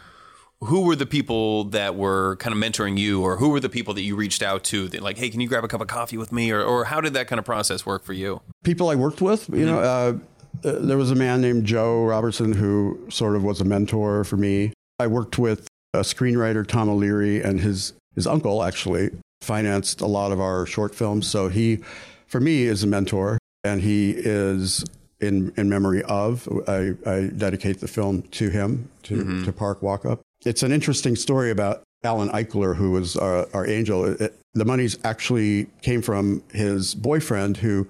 [0.60, 3.96] who were the people that were kind of mentoring you, or who were the people
[3.96, 6.18] that you reached out to that, like, hey, can you grab a cup of coffee
[6.18, 6.52] with me?
[6.52, 8.42] Or, or how did that kind of process work for you?
[8.68, 9.50] people I worked with.
[9.50, 10.18] You know, uh, uh,
[10.64, 14.38] Uh, there was a man named Joe Robertson who sort of was a mentor for
[14.38, 14.74] me.
[15.00, 20.32] I worked with a screenwriter, Tom O'Leary, and his his uncle actually financed a lot
[20.32, 21.28] of our short films.
[21.28, 21.80] So he,
[22.28, 24.84] for me, is a mentor, and he is
[25.20, 26.48] in in memory of.
[26.68, 29.46] I, I dedicate the film to him, to mm-hmm.
[29.46, 30.20] to Park Walkup.
[30.46, 34.06] It's an interesting story about Alan Eichler, who was our, our angel.
[34.06, 37.88] It, the monies actually came from his boyfriend, who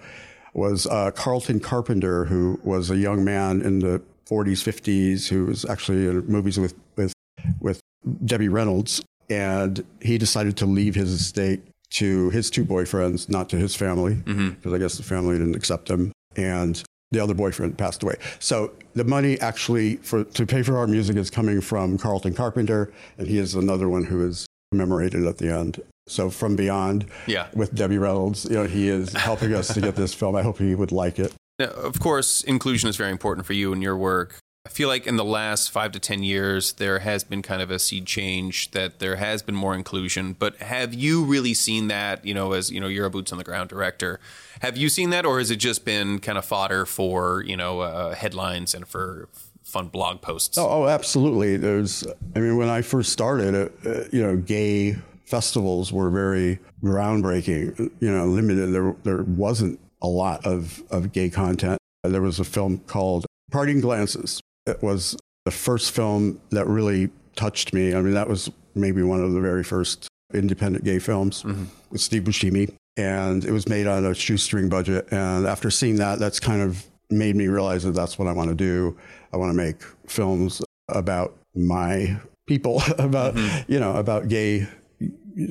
[0.58, 5.63] was uh, Carlton Carpenter, who was a young man in the 40s, 50s, who was
[5.65, 7.13] actually in movies with with
[7.62, 7.80] with
[8.26, 13.58] Debbie Reynolds, and he decided to leave his estate to his two boyfriends, not to
[13.58, 18.04] his family, because I guess the family didn't accept him, and the other boyfriend passed
[18.04, 18.15] away.
[18.39, 22.91] So the money actually for to pay for our music is coming from Carlton Carpenter,
[23.17, 25.82] and he is another one who is commemorated at the end.
[26.08, 27.48] So from beyond, Yeah.
[27.54, 30.36] with Debbie Reynolds, you know, he is helping us to get this film.
[30.36, 31.34] I hope he would like it.
[31.60, 34.38] Now, of course, inclusion is very important for you and your work.
[34.65, 37.72] I feel like in the last five to 10 years, there has been kind of
[37.72, 40.34] a seed change that there has been more inclusion.
[40.38, 43.38] But have you really seen that, you know, as, you know, you're a boots on
[43.38, 44.20] the ground director?
[44.62, 47.80] Have you seen that or has it just been kind of fodder for, you know,
[47.80, 49.30] uh, headlines and for
[49.63, 50.58] fun blog posts?
[50.58, 51.56] Oh, oh, absolutely.
[51.56, 56.60] There's, I mean, when I first started, uh, uh, you know, gay festivals were very
[56.84, 57.92] groundbreaking.
[58.00, 58.74] You know, limited.
[58.74, 61.78] There, there wasn't a lot of of gay content.
[62.04, 64.40] There was a film called Parting Glances.
[64.66, 67.94] It was the first film that really touched me.
[67.94, 71.66] I mean, that was maybe one of the very first independent gay films mm-hmm.
[71.90, 75.08] with Steve Buscemi, and it was made on a shoestring budget.
[75.12, 78.50] And after seeing that, that's kind of made me realize that that's what I want
[78.50, 78.98] to do.
[79.34, 83.72] I want to make films about my people, about mm-hmm.
[83.72, 84.68] you know, about gay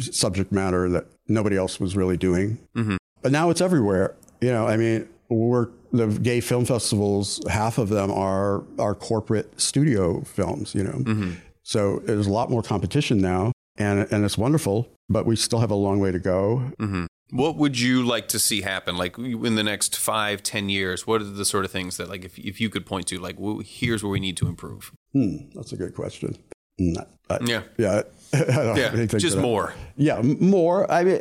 [0.01, 2.59] subject matter that nobody else was really doing.
[2.75, 2.97] Mm-hmm.
[3.23, 4.15] But now it's everywhere.
[4.41, 7.41] You know, I mean, we're the gay film festivals.
[7.49, 10.75] Half of them are are corporate studio films.
[10.75, 11.33] You know, mm-hmm.
[11.63, 14.89] so there's a lot more competition now, and and it's wonderful.
[15.09, 16.73] But we still have a long way to go.
[16.79, 17.07] Mm-hmm.
[17.31, 18.97] What would you like to see happen?
[18.97, 22.25] Like in the next five, ten years, what are the sort of things that, like,
[22.25, 24.93] if, if you could point to, like, well, here's where we need to improve?
[25.13, 26.37] Hmm, that's a good question.
[26.79, 27.63] Not, I- Yeah.
[27.77, 29.07] yeah, I don't have Yeah.
[29.19, 29.75] Just more.
[29.97, 30.91] Yeah, more.
[30.91, 31.21] I mean,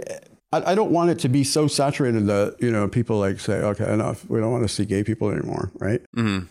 [0.52, 3.54] I, I don't want it to be so saturated that you know people like say,
[3.56, 4.28] okay, enough.
[4.30, 6.02] We don't want to see gay people anymore, right?
[6.15, 6.46] Mm-hmm.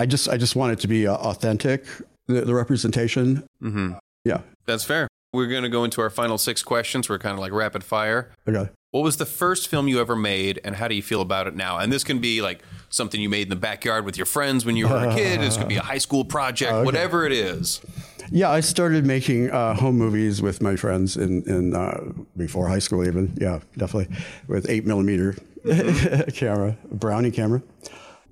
[0.00, 1.84] I just I just want it to be uh, authentic,
[2.26, 3.44] the, the representation.
[3.62, 3.92] Mm-hmm.
[4.24, 4.40] Yeah.
[4.66, 5.06] That's fair.
[5.32, 7.08] We're going to go into our final six questions.
[7.08, 8.30] We're kind of like rapid fire.
[8.48, 8.70] Okay.
[8.90, 11.56] What was the first film you ever made, and how do you feel about it
[11.56, 11.78] now?
[11.78, 14.76] And this can be like something you made in the backyard with your friends when
[14.76, 15.40] you were a kid.
[15.40, 17.80] This could be a high school project, whatever it is.
[18.34, 22.00] Yeah, I started making uh, home movies with my friends in, in uh,
[22.34, 23.36] before high school, even.
[23.38, 24.16] Yeah, definitely
[24.48, 25.36] with eight millimeter
[26.32, 27.62] camera, Brownie camera,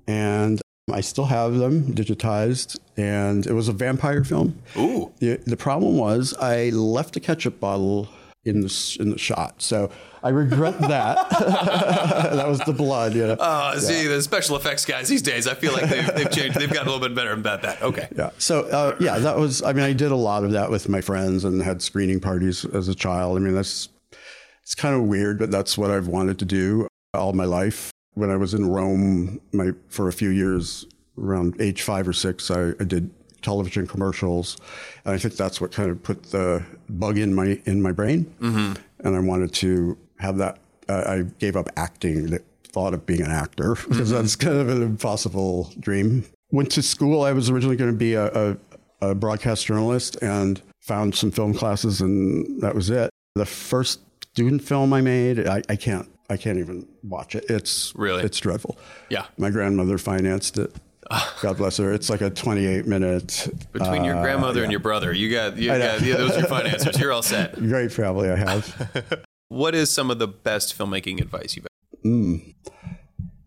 [0.07, 0.59] and
[0.91, 2.79] I still have them digitized.
[2.97, 4.57] And it was a vampire film.
[4.75, 5.11] Ooh.
[5.19, 8.09] The, the problem was I left a ketchup bottle
[8.43, 9.91] in the in the shot, so
[10.23, 11.29] I regret that.
[11.29, 13.15] that was the blood.
[13.15, 13.33] You know?
[13.33, 16.59] Uh, see, the special effects guys these days, I feel like they've, they've changed.
[16.59, 17.81] They've gotten a little bit better about that.
[17.81, 18.07] Okay.
[18.15, 18.29] Yeah.
[18.37, 19.63] So uh, yeah, that was.
[19.63, 22.65] I mean, I did a lot of that with my friends and had screening parties
[22.65, 23.37] as a child.
[23.37, 23.89] I mean, that's
[24.63, 27.91] it's kind of weird, but that's what I've wanted to do all my life.
[28.13, 30.85] When I was in Rome, my for a few years,
[31.17, 33.09] around age five or six, I, I did
[33.41, 34.57] television commercials,
[35.05, 38.33] and I think that's what kind of put the bug in my in my brain.
[38.39, 38.73] Mm-hmm.
[39.05, 40.59] And I wanted to have that.
[40.89, 42.27] Uh, I gave up acting.
[42.27, 46.23] The thought of being an actor because that's kind of an impossible dream.
[46.51, 47.23] Went to school.
[47.23, 48.57] I was originally going to be a, a,
[49.01, 53.09] a broadcast journalist and found some film classes, and that was it.
[53.35, 53.99] The first
[54.33, 56.07] student film I made, I, I can't.
[56.29, 57.43] I can't even watch it.
[57.49, 58.23] It's Really?
[58.23, 58.77] it's dreadful.
[59.09, 59.25] Yeah.
[59.37, 60.73] My grandmother financed it.
[61.41, 61.91] God bless her.
[61.91, 63.49] It's like a 28 minute.
[63.73, 66.47] Between your uh, grandmother and your brother, you got, you got yeah, those are your
[66.47, 66.97] financiers.
[66.97, 67.55] You're all set.
[67.57, 69.23] Great family I have.
[69.51, 72.01] What is some of the best filmmaking advice you've ever?
[72.05, 72.55] Mm.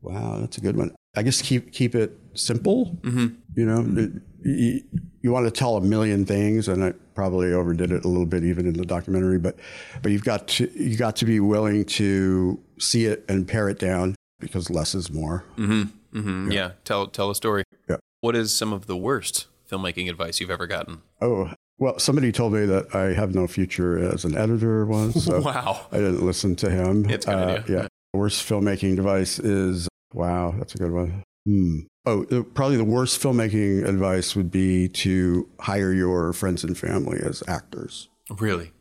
[0.02, 0.94] Wow, that's a good one.
[1.16, 2.98] I guess keep keep it simple.
[3.00, 3.28] Mm-hmm.
[3.56, 4.10] You know,
[4.42, 4.82] you,
[5.22, 8.44] you want to tell a million things, and I probably overdid it a little bit
[8.44, 9.38] even in the documentary.
[9.38, 9.58] But
[10.02, 13.78] but you've got to you got to be willing to see it and pare it
[13.78, 15.46] down because less is more.
[15.56, 16.50] Mm-hmm.
[16.52, 16.72] Yeah.
[16.84, 17.64] Tell tell a story.
[17.88, 17.96] Yeah.
[18.20, 21.00] What is some of the worst filmmaking advice you've ever gotten?
[21.22, 25.24] Oh well, somebody told me that I have no future as an editor once.
[25.24, 25.86] So Wow.
[25.92, 27.08] I didn't listen to him.
[27.08, 27.86] It's good, Uh, yeah.
[28.12, 30.54] Worst filmmaking device is wow.
[30.58, 31.22] That's a good one.
[31.46, 31.80] Hmm.
[32.06, 37.18] Oh, the- probably the worst filmmaking advice would be to hire your friends and family
[37.24, 38.08] as actors.
[38.38, 38.72] Really?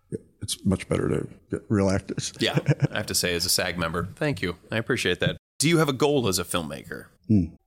[0.42, 2.34] It's much better to get real actors.
[2.40, 2.60] Yeah.
[2.92, 4.58] I have to say, as a SAG member, thank you.
[4.72, 5.38] I appreciate that.
[5.58, 7.06] Do you have a goal as a filmmaker?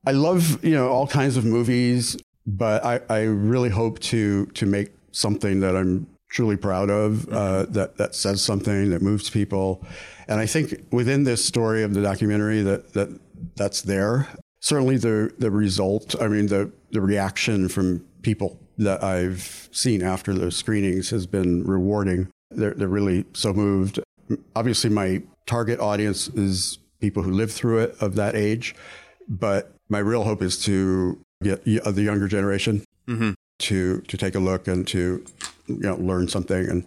[0.05, 4.65] I love you know all kinds of movies, but I, I really hope to to
[4.67, 9.85] make something that I'm truly proud of uh, that that says something that moves people,
[10.27, 13.09] and I think within this story of the documentary that that
[13.55, 14.27] that's there.
[14.59, 16.15] Certainly the the result.
[16.21, 21.63] I mean the the reaction from people that I've seen after those screenings has been
[21.63, 22.29] rewarding.
[22.51, 23.99] They're they're really so moved.
[24.55, 28.75] Obviously, my target audience is people who live through it of that age
[29.27, 32.83] but my real hope is to get uh, the younger generation
[33.59, 35.25] to to take a look and to
[35.67, 36.85] you know learn something and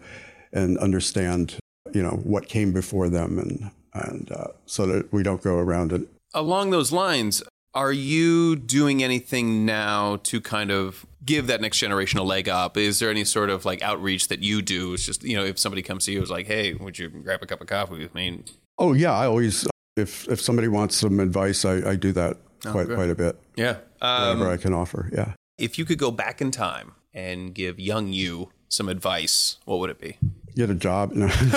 [0.53, 1.57] and understand
[1.93, 5.93] you know what came before them and and uh, so that we don't go around
[5.93, 6.03] it.
[6.33, 7.43] Along those lines,
[7.75, 12.77] are you doing anything now to kind of give that next generation a leg up?
[12.77, 14.95] Is there any sort of like outreach that you do?
[14.95, 17.43] It's just, you know, if somebody comes to you, it's like, hey, would you grab
[17.43, 18.45] a cup of coffee with me?
[18.81, 22.87] oh yeah I always if if somebody wants some advice I, I do that quite
[22.89, 22.97] good.
[22.97, 23.77] quite a bit Yeah.
[24.01, 27.79] Um, whatever I can offer yeah if you could go back in time and give
[27.79, 30.17] young you some advice, what would it be?
[30.57, 31.29] get a job no.
[31.39, 31.55] Cut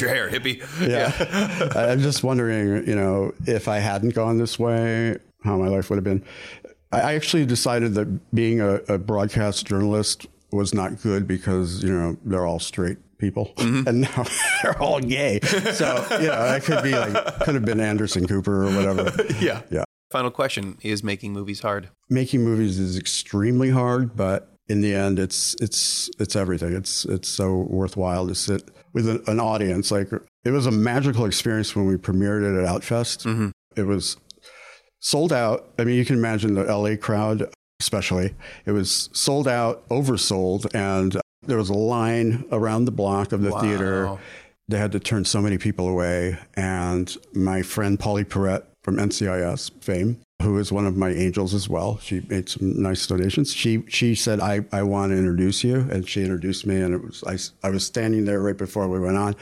[0.00, 0.60] your hair, hippie.
[0.86, 1.10] yeah.
[1.74, 5.96] I'm just wondering, you know, if I hadn't gone this way, how my life would
[5.96, 6.22] have been.
[6.92, 12.16] I actually decided that being a, a broadcast journalist was not good because, you know,
[12.24, 13.88] they're all straight people mm-hmm.
[13.88, 14.24] and now
[14.62, 15.40] they're all gay.
[15.40, 19.12] So, you know, I could be like, could have been Anderson Cooper or whatever.
[19.40, 19.62] yeah.
[19.70, 19.84] Yeah.
[20.10, 21.88] Final question Is making movies hard?
[22.08, 26.72] Making movies is extremely hard, but in the end, it's it's it's everything.
[26.74, 29.90] It's it's so worthwhile to sit with an, an audience.
[29.90, 30.10] Like
[30.44, 33.26] it was a magical experience when we premiered it at Outfest.
[33.26, 33.50] Mm-hmm.
[33.76, 34.16] It was
[35.00, 35.72] sold out.
[35.78, 37.48] I mean, you can imagine the LA crowd,
[37.80, 38.34] especially.
[38.64, 43.52] It was sold out, oversold, and there was a line around the block of the
[43.60, 44.18] theater.
[44.68, 46.38] They had to turn so many people away.
[46.54, 51.68] And my friend Pauley Perrette from NCIS fame, who is one of my angels as
[51.68, 53.52] well, she made some nice donations.
[53.52, 55.80] She she said, I, I want to introduce you.
[55.90, 56.80] And she introduced me.
[56.80, 59.34] And it was I, I was standing there right before we went on.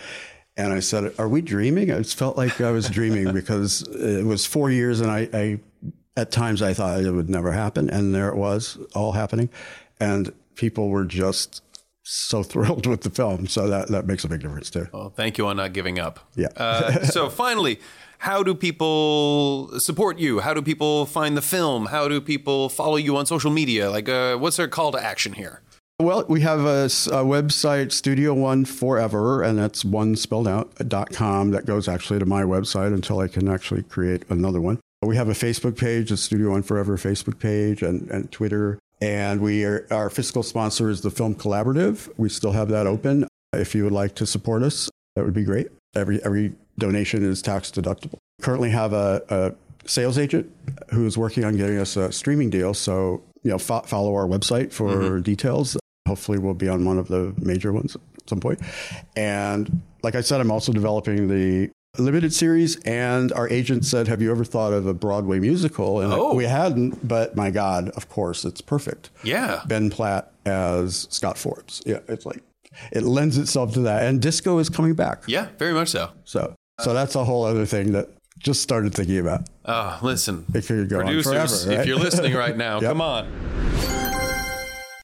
[0.56, 1.90] And I said, Are we dreaming?
[1.90, 5.60] It felt like I was dreaming because it was four years and I, I
[6.16, 7.90] at times I thought it would never happen.
[7.90, 9.50] And there it was all happening.
[10.00, 11.60] And people were just
[12.02, 13.46] so thrilled with the film.
[13.46, 14.88] So that, that makes a big difference too.
[14.90, 16.20] Well, thank you on not giving up.
[16.34, 16.48] Yeah.
[16.56, 17.78] uh, so finally,
[18.24, 20.40] how do people support you?
[20.40, 21.84] How do people find the film?
[21.84, 23.90] How do people follow you on social media?
[23.90, 25.60] Like, uh, what's their call to action here?
[26.00, 31.12] Well, we have a, a, website, Studio One Forever, and that's one spelled out dot
[31.12, 31.50] com.
[31.50, 34.80] That goes actually to my website until I can actually create another one.
[35.02, 38.78] We have a Facebook page, a Studio One Forever Facebook page, and, and Twitter.
[39.02, 42.10] And we are, our fiscal sponsor is the Film Collaborative.
[42.16, 43.28] We still have that open.
[43.52, 45.68] If you would like to support us, that would be great.
[45.94, 48.18] Every every donation is tax deductible.
[48.42, 50.50] Currently have a, a sales agent
[50.90, 52.74] who's working on getting us a streaming deal.
[52.74, 55.20] So you know, fo- follow our website for mm-hmm.
[55.20, 55.76] details.
[56.08, 58.60] Hopefully, we'll be on one of the major ones at some point.
[59.16, 62.76] And like I said, I'm also developing the limited series.
[62.80, 66.00] And our agent said, Have you ever thought of a Broadway musical?
[66.00, 66.34] And oh.
[66.34, 69.10] we hadn't, but my God, of course, it's perfect.
[69.22, 69.62] Yeah.
[69.66, 71.82] Ben Platt as Scott Forbes.
[71.86, 72.42] Yeah, it's like,
[72.92, 74.04] it lends itself to that.
[74.04, 75.22] And disco is coming back.
[75.26, 76.10] Yeah, very much so.
[76.24, 78.08] So, so that's a whole other thing that
[78.38, 79.48] just started thinking about.
[79.64, 80.44] Oh, listen.
[80.54, 81.80] It could go Producers, on forever, right?
[81.80, 82.90] if you're listening right now, yep.
[82.90, 83.30] come on.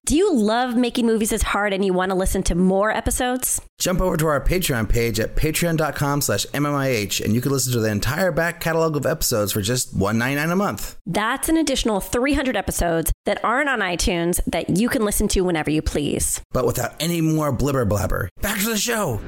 [0.06, 3.60] Do you love making movies as hard and you want to listen to more episodes?
[3.78, 7.78] Jump over to our Patreon page at patreon.com slash MMIH and you can listen to
[7.78, 10.96] the entire back catalog of episodes for just $1.99 a month.
[11.06, 15.70] That's an additional 300 episodes that aren't on iTunes that you can listen to whenever
[15.70, 16.40] you please.
[16.50, 18.28] But without any more blibber blabber.
[18.42, 19.20] Back to the show.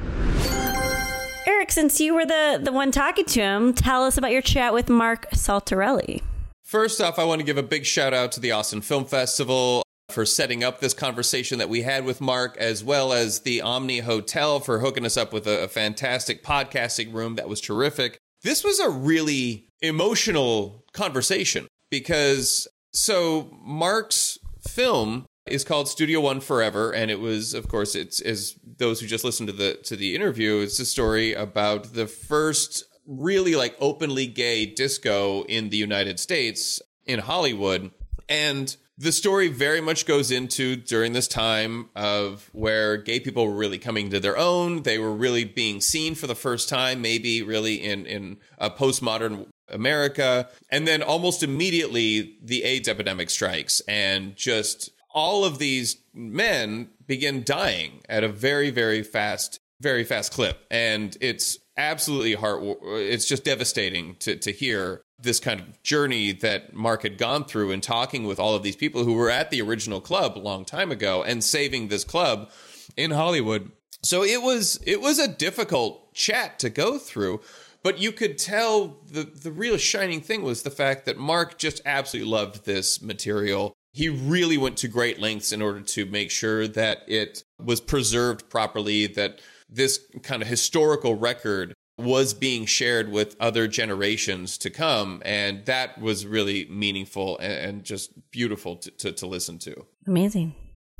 [1.63, 4.73] Eric, since you were the, the one talking to him, tell us about your chat
[4.73, 6.21] with Marc Saltarelli.
[6.61, 9.81] First off, I want to give a big shout out to the Austin Film Festival
[10.09, 13.99] for setting up this conversation that we had with Marc, as well as the Omni
[13.99, 18.17] Hotel for hooking us up with a, a fantastic podcasting room that was terrific.
[18.41, 24.37] This was a really emotional conversation because so Marc's
[24.67, 29.07] film is called Studio One Forever, and it was, of course, it's as those who
[29.07, 30.59] just listened to the to the interview.
[30.59, 36.81] It's a story about the first really like openly gay disco in the United States
[37.05, 37.91] in Hollywood,
[38.29, 43.55] and the story very much goes into during this time of where gay people were
[43.55, 44.83] really coming to their own.
[44.83, 49.47] They were really being seen for the first time, maybe really in, in a postmodern
[49.67, 50.47] America.
[50.69, 57.43] And then almost immediately, the AIDS epidemic strikes and just all of these men begin
[57.43, 60.65] dying at a very, very fast, very fast clip.
[60.71, 66.73] And it's absolutely heart, it's just devastating to, to hear this kind of journey that
[66.73, 69.61] Marc had gone through in talking with all of these people who were at the
[69.61, 72.49] original club a long time ago and saving this club
[72.97, 73.71] in Hollywood.
[74.01, 77.39] So it was it was a difficult chat to go through,
[77.83, 81.81] but you could tell the the real shining thing was the fact that Marc just
[81.85, 83.73] absolutely loved this material.
[83.93, 88.49] He really went to great lengths in order to make sure that it was preserved
[88.49, 89.39] properly, that
[89.69, 95.21] this kind of historical record was being shared with other generations to come.
[95.23, 99.85] And that was really meaningful and, just beautiful to, to, to listen to.
[100.07, 100.55] Amazing.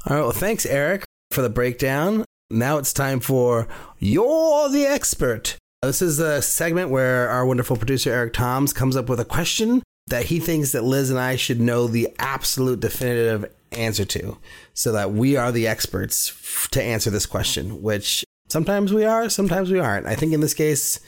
[0.05, 0.21] All right.
[0.21, 2.25] Well, thanks, Eric, for the breakdown.
[2.51, 3.67] Now it's time for
[3.97, 5.57] You're the Expert.
[5.81, 9.81] This is a segment where our wonderful producer, Eric Toms, comes up with a question
[10.07, 14.37] that he thinks that Liz and I should know the absolute definitive answer to
[14.73, 18.23] so that we are the experts to answer this question, which
[18.53, 20.05] Sometimes we are, sometimes we aren't.
[20.05, 20.99] I think in this case,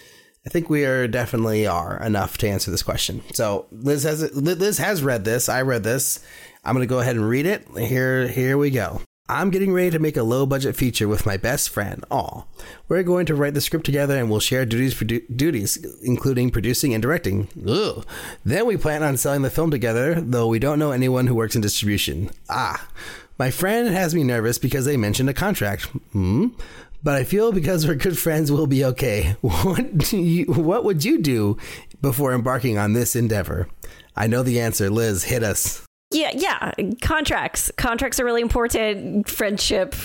[0.47, 3.21] I think we are definitely are enough to answer this question.
[3.33, 5.47] So Liz has Liz has read this.
[5.47, 6.25] I read this.
[6.63, 7.67] I'm going to go ahead and read it.
[7.77, 9.01] Here here we go.
[9.27, 12.05] I'm getting ready to make a low budget feature with my best friend.
[12.11, 12.43] Aw.
[12.87, 17.01] We're going to write the script together and we'll share duties duties, including producing and
[17.01, 17.47] directing.
[17.67, 18.05] Ugh.
[18.43, 21.55] Then we plan on selling the film together, though we don't know anyone who works
[21.55, 22.29] in distribution.
[22.49, 22.87] Ah.
[23.39, 25.85] My friend has me nervous because they mentioned a contract.
[26.11, 26.49] Hmm?
[27.05, 29.35] but I feel because we're good friends, we'll be okay.
[29.41, 31.57] What you, what would you do
[32.01, 33.67] before embarking on this endeavor?
[34.15, 34.89] I know the answer.
[34.89, 35.84] Liz, hit us.
[36.11, 36.71] Yeah, yeah.
[37.01, 37.71] Contracts.
[37.77, 39.29] Contracts are really important.
[39.29, 39.95] Friendship.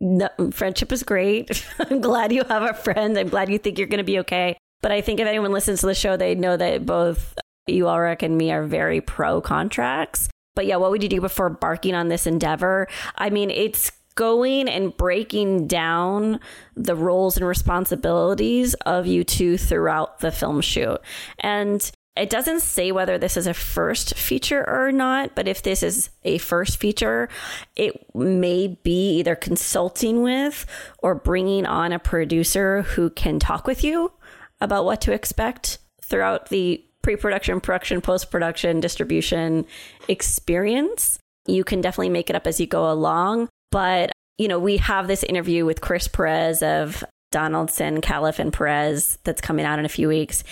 [0.00, 1.66] No, friendship is great.
[1.78, 3.18] I'm glad you have a friend.
[3.18, 4.56] I'm glad you think you're going to be okay.
[4.82, 7.34] But I think if anyone listens to the show, they know that both
[7.66, 10.28] you, Alrik, and me are very pro contracts.
[10.54, 12.88] But yeah, what would you do before barking on this endeavor?
[13.16, 16.40] I mean, it's going and breaking down
[16.76, 20.98] the roles and responsibilities of you two throughout the film shoot.
[21.38, 25.82] And it doesn't say whether this is a first feature or not, but if this
[25.82, 27.28] is a first feature,
[27.76, 30.66] it may be either consulting with
[30.98, 34.12] or bringing on a producer who can talk with you
[34.60, 39.64] about what to expect throughout the pre production, production, post production, distribution
[40.08, 41.18] experience.
[41.46, 43.48] You can definitely make it up as you go along.
[43.70, 49.18] But you know, we have this interview with Chris Perez of Donaldson, Callif, and Perez
[49.22, 50.44] that's coming out in a few weeks.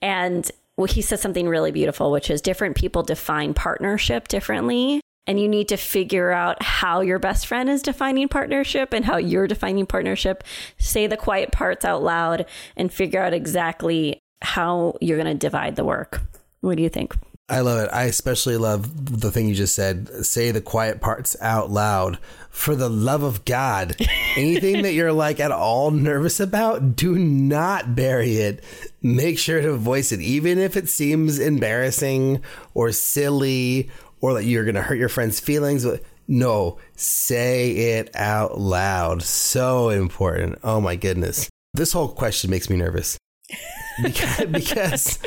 [0.00, 0.50] And
[0.82, 5.00] well, he says something really beautiful, which is different people define partnership differently.
[5.28, 9.16] And you need to figure out how your best friend is defining partnership and how
[9.16, 10.42] you're defining partnership.
[10.78, 15.76] Say the quiet parts out loud and figure out exactly how you're going to divide
[15.76, 16.20] the work.
[16.62, 17.14] What do you think?
[17.52, 17.90] I love it.
[17.92, 20.24] I especially love the thing you just said.
[20.24, 22.18] Say the quiet parts out loud.
[22.48, 23.94] For the love of God,
[24.36, 28.64] anything that you're like at all nervous about, do not bury it.
[29.02, 32.42] Make sure to voice it, even if it seems embarrassing
[32.72, 33.90] or silly
[34.22, 35.86] or that you're going to hurt your friend's feelings.
[36.26, 39.22] No, say it out loud.
[39.22, 40.58] So important.
[40.64, 41.50] Oh my goodness.
[41.74, 43.18] This whole question makes me nervous
[44.02, 45.18] because, because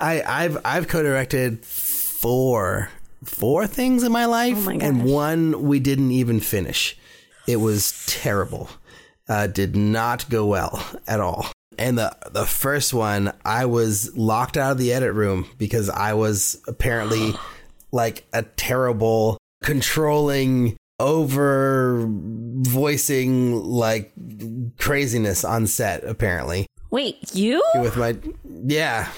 [0.00, 2.90] I, I've I've co-directed four
[3.24, 6.96] four things in my life, Oh my and one we didn't even finish.
[7.46, 8.68] It was terrible.
[9.28, 11.50] Uh, did not go well at all.
[11.78, 16.14] And the the first one, I was locked out of the edit room because I
[16.14, 17.34] was apparently
[17.92, 24.12] like a terrible controlling over voicing like
[24.78, 27.62] craziness on set apparently Wait, you?
[27.76, 29.08] with my yeah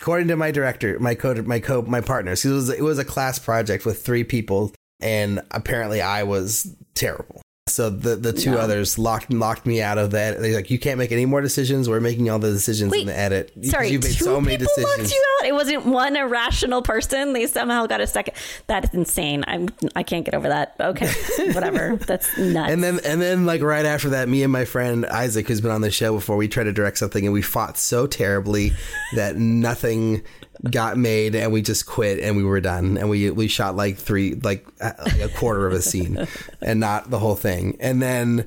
[0.00, 3.04] according to my director my co my co my partners it was it was a
[3.04, 8.98] class project with three people and apparently i was terrible so the the two others
[8.98, 12.00] locked locked me out of that they're like you can't make any more decisions we're
[12.00, 14.72] making all the decisions Wait, in the edit Sorry, you've made two so many people
[14.82, 15.46] locked decisions you out.
[15.46, 17.32] It wasn't one irrational person.
[17.32, 18.34] They somehow got a second.
[18.66, 19.44] That is insane.
[19.46, 19.68] I'm.
[19.94, 20.74] I can't get over that.
[20.80, 21.08] Okay,
[21.52, 21.96] whatever.
[21.96, 22.72] That's nuts.
[22.72, 25.70] And then and then like right after that, me and my friend Isaac, who's been
[25.70, 28.72] on the show before, we tried to direct something and we fought so terribly
[29.14, 30.22] that nothing
[30.70, 33.96] got made and we just quit and we were done and we we shot like
[33.96, 34.92] three like uh,
[35.22, 36.26] a, quarter of a scene
[36.60, 37.76] and not the whole thing.
[37.80, 38.46] And then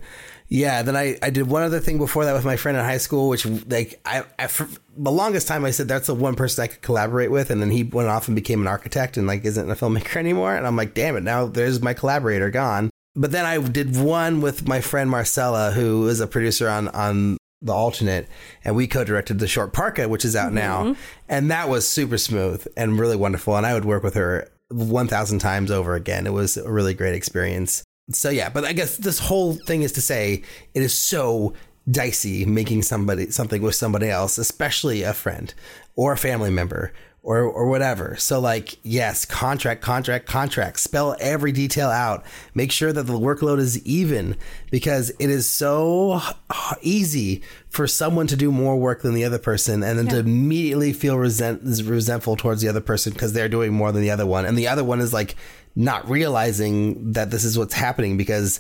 [0.54, 2.98] yeah, then I, I did one other thing before that with my friend in high
[2.98, 6.64] school, which like I, I for the longest time I said that's the one person
[6.64, 9.46] I could collaborate with, and then he went off and became an architect and like
[9.46, 12.90] isn't a filmmaker anymore, and I'm like, damn it, now there's my collaborator gone.
[13.16, 17.38] But then I did one with my friend Marcella, who is a producer on on
[17.62, 18.28] the alternate,
[18.64, 20.56] and we co-directed the short Parka, which is out mm-hmm.
[20.56, 20.96] now,
[21.30, 23.56] and that was super smooth and really wonderful.
[23.56, 26.26] And I would work with her one thousand times over again.
[26.26, 27.84] It was a really great experience.
[28.12, 30.44] So yeah, but I guess this whole thing is to say
[30.74, 31.54] it is so
[31.90, 35.54] dicey making somebody something with somebody else, especially a friend
[35.96, 36.94] or a family member
[37.24, 38.16] or or whatever.
[38.18, 40.80] So like, yes, contract, contract, contract.
[40.80, 42.26] Spell every detail out.
[42.56, 44.38] Make sure that the workload is even
[44.72, 46.20] because it is so
[46.82, 50.94] easy for someone to do more work than the other person and then to immediately
[50.94, 54.46] feel resent resentful towards the other person because they're doing more than the other one
[54.46, 55.36] and the other one is like
[55.74, 58.60] not realizing that this is what's happening because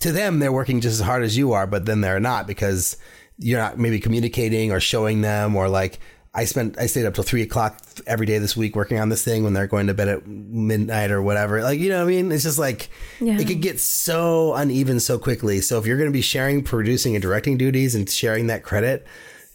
[0.00, 2.96] to them they're working just as hard as you are but then they're not because
[3.36, 5.98] you're not maybe communicating or showing them or like
[6.36, 9.24] I spent I stayed up till three o'clock every day this week working on this
[9.24, 11.62] thing when they're going to bed at midnight or whatever.
[11.62, 12.30] Like you know what I mean?
[12.30, 13.38] It's just like Yeah.
[13.38, 15.60] it could get so uneven so quickly.
[15.62, 19.06] So if you're going to be sharing producing and directing duties and sharing that credit,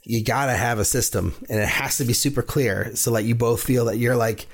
[0.04, 3.36] you gotta have a system and it has to be super clear so that you
[3.36, 4.48] both feel that you're like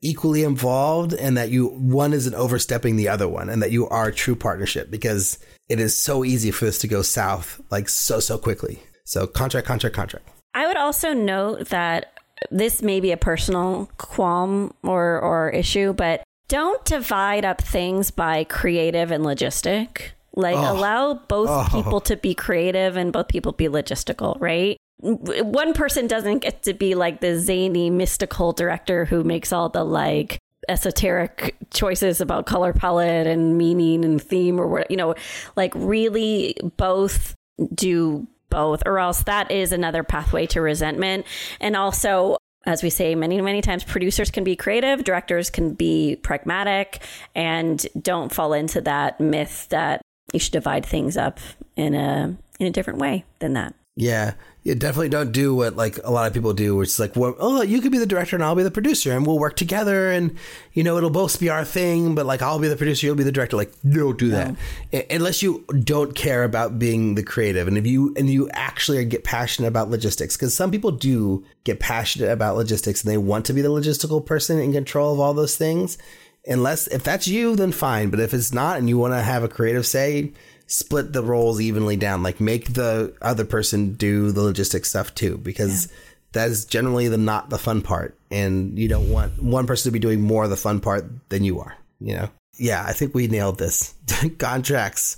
[0.00, 4.08] equally involved and that you one isn't overstepping the other one and that you are
[4.08, 8.20] a true partnership because it is so easy for this to go south like so
[8.20, 8.80] so quickly.
[9.04, 10.28] So contract, contract, contract.
[10.54, 12.12] I would also note that
[12.50, 18.44] this may be a personal qualm or, or issue, but don't divide up things by
[18.44, 20.10] creative and logistic.
[20.34, 24.78] Like allow both people to be creative and both people be logistical, right?
[25.00, 29.84] One person doesn't get to be like the zany mystical director who makes all the
[29.84, 30.38] like
[30.68, 35.12] esoteric choices about color palette and meaning and theme or what you know
[35.56, 37.34] like really both
[37.74, 41.26] do both or else that is another pathway to resentment.
[41.60, 46.16] And also as we say many many times producers can be creative directors can be
[46.22, 47.02] pragmatic
[47.34, 50.00] and don't fall into that myth that
[50.32, 51.40] you should divide things up
[51.76, 53.74] in a in a different way than that.
[53.96, 54.34] Yeah,
[54.64, 57.34] you definitely don't do what like a lot of people do, which is like, well,
[57.38, 60.10] oh, you could be the director and I'll be the producer, and we'll work together,
[60.10, 60.36] and
[60.72, 62.14] you know it'll both be our thing.
[62.14, 63.56] But like, I'll be the producer, you'll be the director.
[63.56, 64.54] Like, don't do that
[64.92, 69.04] I- unless you don't care about being the creative, and if you and you actually
[69.04, 73.46] get passionate about logistics, because some people do get passionate about logistics and they want
[73.46, 75.98] to be the logistical person in control of all those things.
[76.44, 78.10] Unless if that's you, then fine.
[78.10, 80.32] But if it's not, and you want to have a creative say,
[80.72, 82.22] split the roles evenly down.
[82.22, 85.92] Like make the other person do the logistics stuff too, because
[86.32, 89.92] that is generally the not the fun part, and you don't want one person to
[89.92, 91.76] be doing more of the fun part than you are.
[92.00, 92.28] You know?
[92.58, 93.94] Yeah, I think we nailed this.
[94.38, 95.16] Contracts.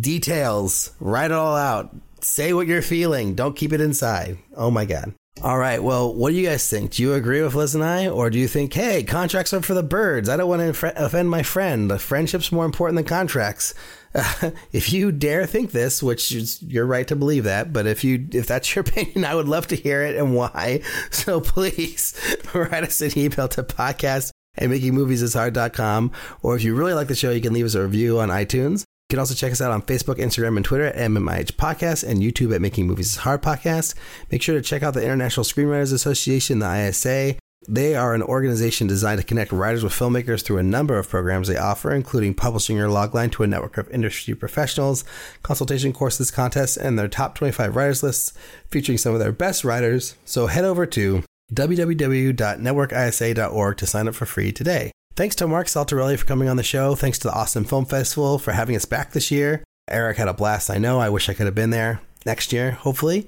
[0.00, 0.92] Details.
[0.98, 1.94] Write it all out.
[2.20, 3.34] Say what you're feeling.
[3.34, 4.38] Don't keep it inside.
[4.56, 5.14] Oh my God.
[5.42, 5.82] All right.
[5.82, 6.92] Well, what do you guys think?
[6.92, 8.08] Do you agree with Liz and I?
[8.08, 10.30] Or do you think, hey, contracts are for the birds?
[10.30, 11.90] I don't want to offend my friend.
[11.90, 13.74] The friendship's more important than contracts.
[14.72, 18.26] If you dare think this, which is, you're right to believe that, but if you
[18.32, 20.82] if that's your opinion, I would love to hear it and why.
[21.10, 22.14] So please
[22.54, 26.12] write us an email to podcast at makingmoviesishard.com.
[26.42, 28.80] Or if you really like the show, you can leave us a review on iTunes.
[29.08, 32.20] You can also check us out on Facebook, Instagram, and Twitter at MMIH Podcast and
[32.20, 33.94] YouTube at Making Movies is Hard Podcast.
[34.32, 37.36] Make sure to check out the International Screenwriters Association, the ISA.
[37.68, 41.48] They are an organization designed to connect writers with filmmakers through a number of programs
[41.48, 45.04] they offer, including publishing your logline to a network of industry professionals,
[45.42, 48.32] consultation courses, contests, and their top 25 writers lists
[48.70, 50.16] featuring some of their best writers.
[50.24, 54.92] So head over to www.networkisa.org to sign up for free today.
[55.16, 56.94] Thanks to Marc Saltarelli for coming on the show.
[56.94, 59.64] Thanks to the Austin Film Festival for having us back this year.
[59.88, 61.00] Eric had a blast, I know.
[61.00, 63.26] I wish I could have been there next year, hopefully.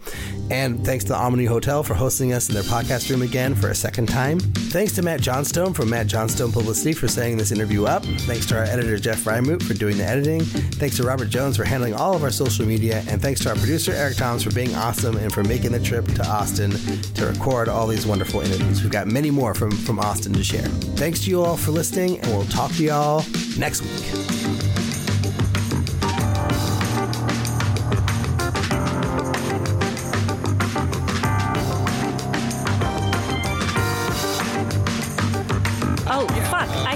[0.51, 3.71] And thanks to the Omni Hotel for hosting us in their podcast room again for
[3.71, 4.41] a second time.
[4.41, 8.05] Thanks to Matt Johnstone from Matt Johnstone Publicity for setting this interview up.
[8.05, 10.43] Thanks to our editor, Jeff Reimuth, for doing the editing.
[10.43, 13.03] Thanks to Robert Jones for handling all of our social media.
[13.09, 16.05] And thanks to our producer, Eric Thomas, for being awesome and for making the trip
[16.07, 16.73] to Austin
[17.15, 18.83] to record all these wonderful interviews.
[18.83, 20.69] We've got many more from, from Austin to share.
[20.99, 23.25] Thanks to you all for listening, and we'll talk to you all
[23.57, 24.88] next week.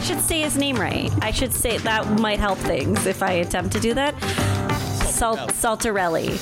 [0.02, 1.10] Should say his name right.
[1.22, 4.20] I should say that might help things if I attempt to do that.
[5.06, 6.38] Salt Saltarelli.